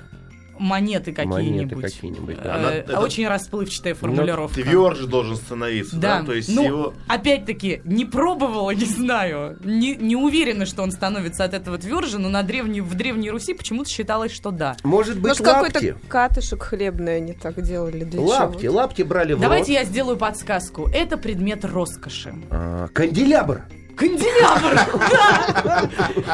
Монеты 0.60 1.12
Монеты 1.12 1.12
какие-нибудь. 1.14 1.82
какие-нибудь, 1.82 2.36
Э, 2.38 2.42
да. 2.44 2.54
Она- 2.54 2.70
это- 2.74 3.00
Очень 3.00 3.26
расплывчатая 3.26 3.94
формулировка. 3.94 4.60
Тверже 4.62 5.06
должен 5.06 5.36
становиться, 5.36 5.96
да? 5.96 6.20
Да, 6.20 6.26
То 6.26 6.34
есть 6.34 6.54
ну, 6.54 6.64
его... 6.64 6.94
опять-таки, 7.08 7.80
не 7.84 8.04
пробовала, 8.04 8.70
не 8.72 8.84
знаю. 8.84 9.58
Не, 9.64 9.96
не 9.96 10.16
уверена, 10.16 10.66
что 10.66 10.82
он 10.82 10.92
становится 10.92 11.44
от 11.44 11.54
этого 11.54 11.78
тверже, 11.78 12.18
но 12.18 12.28
на 12.28 12.42
древней, 12.42 12.80
в 12.82 12.94
Древней 12.94 13.30
Руси 13.30 13.54
почему-то 13.54 13.88
считалось, 13.90 14.32
что 14.32 14.50
да. 14.50 14.76
Может 14.84 15.16
быть, 15.18 15.28
Может, 15.40 15.44
какой-то 15.44 15.96
катышек 16.08 16.62
хлебный 16.62 17.16
они 17.16 17.32
так 17.32 17.60
делали 17.62 18.04
для 18.04 18.20
Лапти, 18.20 18.62
чего? 18.64 18.74
лапти 18.74 19.02
брали 19.02 19.32
в 19.32 19.40
Давайте 19.40 19.72
рот. 19.72 19.80
я 19.80 19.84
сделаю 19.84 20.16
подсказку. 20.16 20.88
Это 20.92 21.16
предмет 21.16 21.64
роскоши. 21.64 22.34
А, 22.50 22.88
канделябр. 22.88 23.62
Канделябр! 23.96 24.80
Да! 25.10 25.90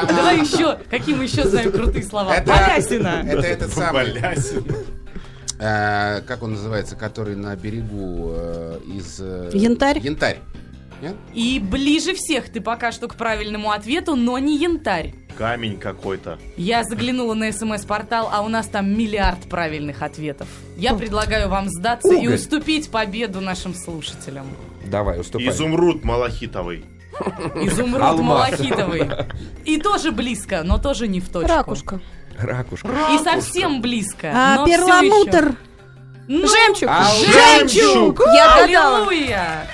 Давай 0.07 0.39
еще, 0.39 0.77
какие 0.89 1.15
мы 1.15 1.23
еще 1.25 1.47
знаем 1.47 1.71
крутые 1.71 2.03
слова? 2.03 2.33
Это- 2.35 2.47
Балясина! 2.49 3.23
Это 3.27 3.47
этот 3.47 3.73
самый... 3.73 4.13
Балясин. 4.13 4.65
э, 5.59 6.21
как 6.21 6.43
он 6.43 6.51
называется, 6.51 6.95
который 6.95 7.35
на 7.35 7.55
берегу 7.55 8.31
э, 8.35 8.79
из... 8.95 9.17
э, 9.19 9.49
Янтарь? 9.53 9.99
Янтарь. 9.99 10.39
Нет? 11.01 11.15
И 11.33 11.59
ближе 11.59 12.13
всех 12.15 12.49
ты 12.49 12.59
пока 12.59 12.91
что 12.91 13.07
к 13.07 13.15
правильному 13.15 13.71
ответу, 13.71 14.15
но 14.15 14.37
не 14.39 14.57
янтарь. 14.57 15.13
Камень 15.37 15.77
какой-то. 15.77 16.39
Я 16.55 16.83
заглянула 16.83 17.35
на 17.35 17.51
смс-портал, 17.51 18.29
а 18.33 18.41
у 18.41 18.49
нас 18.49 18.67
там 18.67 18.89
миллиард 18.97 19.41
правильных 19.47 20.01
ответов. 20.01 20.47
Я 20.75 20.95
предлагаю 20.95 21.49
вам 21.49 21.69
сдаться 21.69 22.11
и 22.11 22.15
Уголь. 22.25 22.33
уступить 22.35 22.89
победу 22.89 23.41
нашим 23.41 23.75
слушателям. 23.75 24.47
Давай, 24.87 25.19
уступай. 25.19 25.49
Изумруд 25.49 26.03
малахитовый. 26.03 26.83
Изумруд 27.55 28.01
Алмаз. 28.01 28.51
малахитовый. 28.51 29.09
И 29.65 29.77
тоже 29.77 30.11
близко, 30.11 30.63
но 30.63 30.77
тоже 30.77 31.07
не 31.07 31.19
в 31.19 31.29
точку. 31.29 31.49
Ракушка. 31.49 31.99
Ракушка. 32.37 32.89
И 33.13 33.23
совсем 33.23 33.81
близко. 33.81 34.31
А 34.33 34.65
перламутр. 34.65 35.45
еще. 35.45 35.57
Ну, 36.27 36.45
Жемчуг. 36.45 36.89
А, 36.89 37.05
Жемчуг! 37.05 38.21
Я 38.33 38.61
гадала. 38.61 38.97
Аллилуйя! 38.97 39.67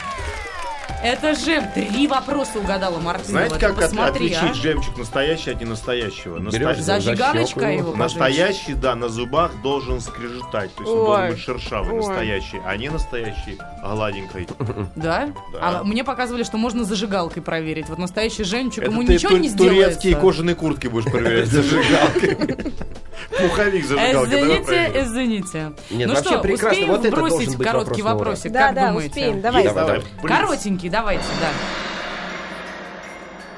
Это 1.04 1.36
жем. 1.36 1.66
Три 1.74 2.08
вопроса 2.08 2.60
угадала 2.60 2.98
Мартынова. 3.00 3.48
Знаете, 3.48 3.60
как 3.60 3.72
от- 3.72 3.90
посмотри, 3.90 4.34
отличить 4.34 4.52
а? 4.52 4.54
жемчуг 4.54 4.98
настоящий 4.98 5.52
от 5.52 5.62
ненастоящего? 5.62 6.40
Наста- 6.40 6.76
Зажигалочка 6.82 7.72
его. 7.72 7.94
Настоящий, 7.96 8.74
да, 8.74 8.96
на 8.96 9.10
зубах 9.10 9.52
должен 9.62 10.00
скрежетать. 10.00 10.74
То 10.76 10.84
есть 10.84 10.94
он 10.94 11.00
Ой. 11.00 11.06
должен 11.06 11.30
быть 11.32 11.40
шершавый, 11.40 11.92
Ой. 11.92 11.98
настоящий. 12.08 12.62
А 12.66 12.78
не 12.78 12.90
настоящий, 12.90 13.58
а 13.82 13.96
гладенький. 13.96 14.48
Да? 14.96 15.30
Да. 15.52 15.60
А 15.62 15.84
мне 15.84 16.04
показывали, 16.04 16.44
что 16.44 16.58
можно 16.58 16.86
зажигалкой 16.86 17.44
проверить. 17.44 17.90
Вот 17.90 17.98
настоящий 17.98 18.44
жемчуг, 18.46 18.86
ему 18.86 19.02
Это 19.02 19.08
ты 19.08 19.14
ничего 19.16 19.30
ту- 19.32 19.38
не 19.38 19.50
турецкие 19.50 20.12
сделается. 20.14 20.16
кожаные 20.22 20.56
куртки 20.56 20.88
будешь 20.88 21.12
проверять 21.12 21.48
зажигалкой. 21.50 22.74
Пуховик 23.40 23.86
зажигалкой. 23.86 24.32
давай 24.42 24.62
Извините, 24.62 25.02
извините. 25.02 25.72
Нет, 25.92 26.08
ну 26.08 26.14
вообще 26.16 26.30
что, 26.30 26.40
прекрасно. 26.40 26.70
успеем 26.70 26.90
Вот 26.90 27.06
это 27.06 27.16
вбросить 27.16 27.38
должен 27.40 27.58
быть 27.58 27.68
короткий 27.68 28.02
вопросик, 28.02 28.52
Да, 28.52 28.60
как 28.68 28.76
да, 28.76 28.88
думаете? 28.90 29.10
успеем. 29.10 29.42
Давай. 29.42 29.64
Давай. 29.64 30.02
Коротенький, 30.24 30.90
давайте, 30.94 31.26
да. 31.42 31.50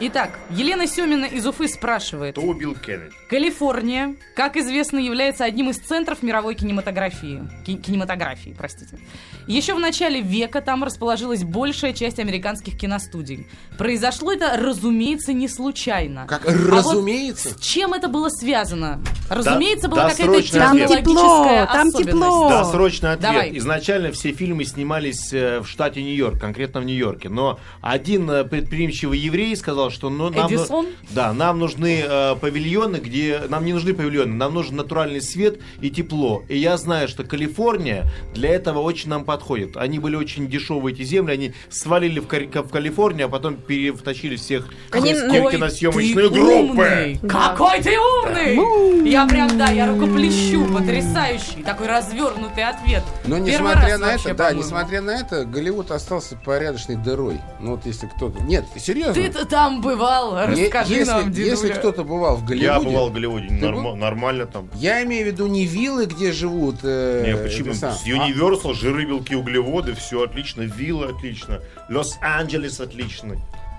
Итак, 0.02 0.38
Елена 0.50 0.88
Семина 0.88 1.24
из 1.24 1.48
Уфы 1.48 1.70
спрашивает. 1.70 2.34
Кто 2.36 2.42
убил 2.46 2.76
Кеннеди? 2.76 3.14
Калифорния, 3.30 4.16
как 4.36 4.58
известно, 4.58 5.00
является 5.00 5.46
одним 5.46 5.70
из 5.70 5.78
центров 5.78 6.22
мировой 6.22 6.56
кинематографии. 6.56 7.48
Ки- 7.66 7.78
кинематографии, 7.78 8.54
простите. 8.58 9.00
Еще 9.48 9.74
в 9.74 9.80
начале 9.80 10.20
века 10.20 10.60
там 10.60 10.84
расположилась 10.84 11.44
большая 11.46 11.94
часть 11.94 12.20
американских 12.20 12.78
киностудий. 12.78 13.48
Произошло 13.78 14.34
это, 14.34 14.58
разумеется, 14.58 15.32
не 15.32 15.48
случайно. 15.48 16.26
Как 16.28 16.46
А 16.46 16.52
вот 16.52 16.72
разумеется. 16.72 17.52
с 17.52 17.62
чем 17.62 17.94
это 17.94 18.10
было 18.10 18.28
связано? 18.28 19.02
Разумеется, 19.30 19.88
была 19.88 20.10
какая-то 20.10 20.26
досрочный 20.26 20.60
технологическая 20.60 21.02
тепло, 21.04 21.66
там 21.74 21.88
особенность. 21.88 22.10
тепло. 22.12 22.50
Да, 22.50 22.66
срочный 22.66 23.12
ответ. 23.14 23.32
Давай. 23.32 23.58
Изначально 23.60 24.12
все 24.12 24.34
фильмы 24.34 24.66
снимались 24.66 25.32
э, 25.32 25.60
в 25.62 25.68
штате 25.68 26.04
Нью-Йорк, 26.04 26.38
конкретно 26.40 26.82
в 26.82 26.84
Нью-Йорке. 26.86 27.30
Но 27.30 27.60
один 27.82 28.30
э, 28.30 28.44
предприимчивый 28.44 29.20
еврей 29.20 29.56
сказал, 29.56 29.85
что 29.90 30.10
ну, 30.10 30.30
нам, 30.30 30.50
ну- 30.50 30.58
Эдисон? 30.58 30.88
да, 31.12 31.34
нам 31.34 31.60
нужны 31.60 32.04
э, 32.08 32.36
павильоны, 32.36 32.98
где 32.98 33.42
нам 33.50 33.66
не 33.66 33.74
нужны 33.74 33.94
павильоны, 33.94 34.34
нам 34.34 34.54
нужен 34.54 34.76
натуральный 34.76 35.22
свет 35.22 35.60
и 35.82 35.90
тепло. 35.90 36.44
И 36.50 36.58
я 36.58 36.78
знаю, 36.78 37.08
что 37.08 37.24
Калифорния 37.24 38.06
для 38.34 38.50
этого 38.50 38.80
очень 38.80 39.10
нам 39.10 39.26
подходит. 39.26 39.78
Они 39.78 40.00
были 40.00 40.16
очень 40.16 40.48
дешевые 40.48 40.94
эти 40.96 41.04
земли, 41.04 41.34
они 41.34 41.54
свалили 41.70 42.20
в, 42.20 42.28
Кали- 42.28 42.48
в 42.48 42.70
Калифорнию, 42.70 43.28
а 43.28 43.30
потом 43.30 43.56
перевтащили 43.56 44.36
всех 44.36 44.68
Они- 44.92 45.14
в 45.14 45.22
Какой 45.28 45.52
киносъемочные 45.54 46.30
группы. 46.30 46.40
умный! 46.40 47.20
Какой 47.28 47.82
ты 47.82 47.98
умный! 48.00 49.10
Я 49.10 49.26
прям, 49.28 49.58
да, 49.58 49.68
я 49.68 49.88
рукоплещу, 49.88 50.66
потрясающий, 50.74 51.64
такой 51.64 51.88
развернутый 51.88 52.64
ответ. 52.64 53.04
Но 53.26 53.36
Первый 53.38 53.52
несмотря 53.52 53.98
на 53.98 54.14
это, 54.14 54.34
да, 54.34 54.54
несмотря 54.54 55.02
на 55.02 55.12
это, 55.12 55.46
Голливуд 55.46 55.92
остался 55.92 56.36
порядочной 56.36 56.96
дырой. 56.96 57.40
Ну 57.60 57.72
вот 57.72 57.86
если 57.86 58.08
кто-то... 58.08 58.42
Нет, 58.44 58.66
серьезно. 58.78 59.14
Ты-то 59.14 59.46
там 59.46 59.75
бывал, 59.82 60.36
расскажи 60.48 60.94
если, 60.94 61.12
нам, 61.12 61.30
если 61.32 61.56
дедуля. 61.68 61.76
кто-то 61.76 62.04
бывал 62.04 62.36
в 62.38 62.46
Голливуде... 62.46 62.66
Я 62.66 62.80
бывал 62.80 63.10
в 63.10 63.14
Голливуде, 63.14 63.48
норм- 63.50 63.84
был? 63.84 63.96
нормально 63.96 64.46
там. 64.46 64.70
Я 64.76 65.04
имею 65.04 65.24
в 65.26 65.28
виду 65.28 65.48
не 65.48 65.66
виллы, 65.66 66.06
где 66.06 66.32
живут... 66.32 66.78
э, 66.84 67.24
Не, 67.28 67.38
почему? 67.38 67.74
С 67.74 68.06
Universal, 68.08 68.74
жиры, 68.74 69.06
белки, 69.06 69.36
углеводы, 69.36 69.94
все 69.94 70.24
отлично. 70.24 70.62
Вилла 70.62 71.10
отлично. 71.10 71.62
Лос-Анджелес 71.90 72.80
отлично. 72.80 73.36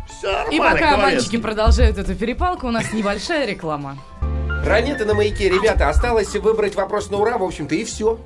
Все 0.08 0.44
И 0.50 0.58
пока 0.58 0.96
мальчики 0.96 1.36
продолжают 1.36 1.98
эту 1.98 2.14
перепалку, 2.14 2.68
у 2.68 2.70
нас 2.70 2.92
небольшая 2.92 3.46
реклама. 3.46 3.98
Ранее 4.64 4.96
на 4.96 5.14
маяке, 5.14 5.48
ребята, 5.48 5.88
осталось 5.88 6.34
выбрать 6.34 6.74
вопрос 6.74 7.10
на 7.10 7.18
ура, 7.18 7.38
в 7.38 7.42
общем-то, 7.44 7.74
и 7.74 7.84
все. 7.84 8.18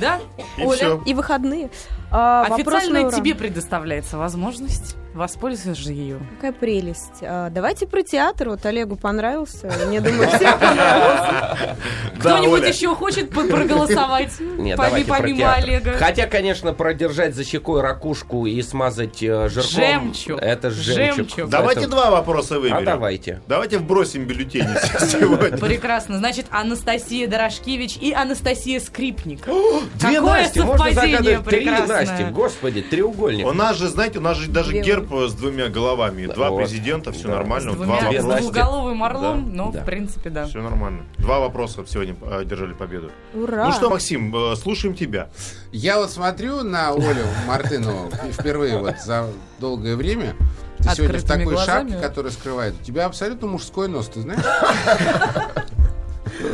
Да? 0.00 0.20
И 0.56 0.62
Оля, 0.64 0.76
всё. 0.76 1.02
И 1.04 1.14
выходные. 1.14 1.70
А, 2.18 2.46
официально 2.46 3.12
тебе 3.12 3.34
предоставляется 3.34 4.16
возможность. 4.16 4.96
Воспользуйся 5.16 5.74
же 5.74 5.92
ее. 5.92 6.18
Какая 6.36 6.52
прелесть. 6.52 7.22
А, 7.22 7.48
давайте 7.48 7.86
про 7.86 8.02
театр. 8.02 8.50
Вот 8.50 8.64
Олегу 8.66 8.96
понравился. 8.96 9.70
Мне 9.86 10.00
думаю, 10.00 10.28
всем 10.28 10.58
понравился. 10.58 11.76
Кто-нибудь 12.18 12.68
еще 12.68 12.94
хочет 12.94 13.30
проголосовать? 13.30 14.32
Помимо. 14.76 15.54
Олега. 15.54 15.92
Хотя, 15.92 16.26
конечно, 16.26 16.72
продержать 16.74 17.34
за 17.34 17.44
щекой 17.44 17.80
ракушку 17.80 18.46
и 18.46 18.60
смазать 18.62 19.22
э, 19.22 19.48
жирком... 19.48 20.12
Жемчуг. 20.12 20.40
Это 20.40 20.70
жемчуг. 20.70 21.48
Давайте 21.48 21.86
два 21.86 22.10
вопроса 22.10 22.58
выберем. 22.58 22.76
А 22.76 22.82
давайте. 22.82 23.40
Давайте 23.46 23.78
вбросим 23.78 24.26
бюллетени 24.26 24.68
сегодня. 25.00 25.56
Прекрасно. 25.56 26.18
Значит, 26.18 26.46
Анастасия 26.50 27.26
Дорошкевич 27.26 27.96
и 27.96 28.12
Анастасия 28.12 28.80
Скрипник. 28.80 29.46
Две 29.94 30.20
Какое 30.20 30.48
совпадение 30.48 31.40
прекрасное. 31.40 32.05
Насти. 32.06 32.24
Господи, 32.30 32.82
треугольник. 32.82 33.46
У 33.46 33.52
нас 33.52 33.76
же, 33.76 33.88
знаете, 33.88 34.18
у 34.18 34.22
нас 34.22 34.36
же 34.36 34.50
даже 34.50 34.80
герб 34.80 35.12
с 35.12 35.32
двумя 35.34 35.68
головами. 35.68 36.26
Два 36.26 36.50
президента, 36.56 37.12
все. 37.12 37.22
С 37.22 37.24
нормально. 37.24 37.72
Два 37.72 37.98
с 38.00 38.02
вопроса. 38.04 38.26
Насти. 38.26 38.42
двуголовым 38.44 39.02
орлом, 39.04 39.54
но, 39.54 39.70
Да. 39.72 39.82
в 39.82 39.84
принципе, 39.84 40.30
да. 40.30 40.46
Все 40.46 40.62
нормально. 40.62 41.04
Два 41.18 41.40
вопроса 41.40 41.84
сегодня 41.86 42.16
одержали 42.30 42.72
победу. 42.72 43.10
Ура! 43.34 43.66
Ну 43.66 43.72
что, 43.72 43.90
Максим, 43.90 44.34
э, 44.34 44.56
слушаем 44.56 44.94
тебя. 44.94 45.28
Я 45.72 45.98
вот 45.98 46.10
смотрю 46.10 46.62
на 46.62 46.90
Олю 46.90 47.24
Мартынову 47.46 48.10
впервые 48.32 48.78
вот 48.78 48.96
за 49.04 49.28
долгое 49.58 49.96
время. 49.96 50.34
Ты 50.78 50.90
сегодня 50.94 51.18
в 51.18 51.24
такой 51.24 51.44
глазами. 51.44 51.90
шапке, 51.90 52.06
которая 52.06 52.32
скрывает. 52.32 52.74
У 52.80 52.84
тебя 52.84 53.06
абсолютно 53.06 53.48
мужской 53.48 53.88
нос, 53.88 54.08
ты 54.12 54.20
знаешь? 54.20 54.40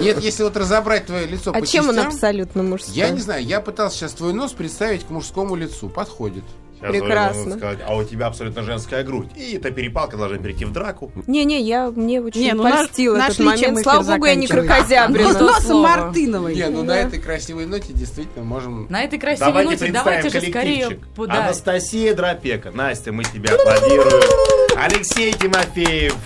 Нет, 0.01 0.21
если 0.21 0.43
вот 0.43 0.57
разобрать 0.57 1.07
твое 1.07 1.27
лицо 1.27 1.51
А 1.55 1.59
по 1.61 1.67
чем 1.67 1.89
он 1.89 1.95
частям, 1.95 2.13
абсолютно 2.13 2.63
мужской? 2.63 2.95
Я 2.95 3.11
не 3.11 3.21
знаю, 3.21 3.45
я 3.45 3.61
пытался 3.61 3.97
сейчас 3.99 4.13
твой 4.13 4.33
нос 4.33 4.53
представить 4.53 5.05
к 5.05 5.11
мужскому 5.11 5.55
лицу. 5.55 5.89
Подходит. 5.89 6.45
Сейчас 6.81 6.91
Прекрасно. 6.91 7.57
сказать, 7.59 7.79
а 7.87 7.95
у 7.95 8.03
тебя 8.03 8.27
абсолютно 8.27 8.65
женская 8.65 9.05
грудь. 9.05 9.29
И 9.37 9.53
эта 9.55 9.71
перепалка 9.71 10.17
должна 10.17 10.39
перейти 10.39 10.65
в 10.65 10.73
драку. 10.73 11.13
Не-не, 11.29 11.61
я 11.63 11.89
мне 11.91 12.21
очень 12.21 12.41
Не, 12.41 12.55
ну 12.55 12.65
наш- 12.65 12.87
польстил 12.87 13.15
этот 13.15 13.39
нашли, 13.39 13.45
чем 13.61 13.71
момент. 13.71 13.79
Слава 13.85 14.03
богу, 14.03 14.25
я 14.27 14.35
не 14.35 14.49
крокозябрина. 14.49 15.29
Ну, 15.29 15.35
С 15.35 15.41
носом. 15.41 15.83
Мартыновой. 15.83 16.57
Не, 16.57 16.69
ну 16.71 16.81
на 16.83 16.95
Да. 16.95 16.97
этой 16.97 17.21
красивой 17.21 17.67
ноте 17.67 17.93
действительно 17.93 18.45
можем... 18.45 18.89
На 18.91 19.05
этой 19.05 19.21
красивой 19.21 19.53
Давайте 19.53 19.71
ноте 19.71 19.93
давайте 19.93 20.31
же 20.31 20.41
скорее... 20.41 20.53
коллективчик. 20.87 21.07
п- 21.15 21.27
да. 21.29 21.45
Анастасия 21.45 22.15
Дропека. 22.15 22.73
Настя, 22.73 23.13
мы 23.13 23.23
тебя 23.23 23.55
аплодируем. 23.55 24.77
Алексей 24.77 25.33
Тимофеев. 25.35 26.17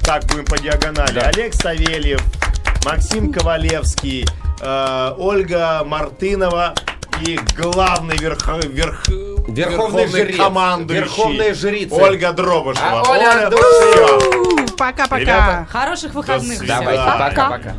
Так 0.00 0.24
будем 0.26 0.46
по 0.46 0.58
диагонали. 0.60 1.20
Олег 1.20 1.54
Савельев. 1.54 2.20
Максим 2.86 3.32
Ковалевский. 3.32 4.24
э, 4.60 5.14
Ольга 5.18 5.82
Мартынова. 5.84 6.74
И 7.26 7.38
главный 7.56 8.16
верх, 8.18 8.46
верх, 8.64 9.08
Верховный 9.48 10.06
жрец. 10.06 10.36
командующий. 10.36 11.02
Верховная 11.02 11.54
жрица. 11.54 11.94
Ольга 11.96 12.32
Дробышева. 12.32 13.00
А 13.06 13.10
Оля, 13.10 13.48
Оля. 13.50 14.66
Пока-пока. 14.76 15.66
Хороших 15.70 16.12
выходных. 16.14 16.58
свидания. 16.58 16.80
Давайте, 16.80 17.02
Да. 17.02 17.18
пока-пока. 17.30 17.76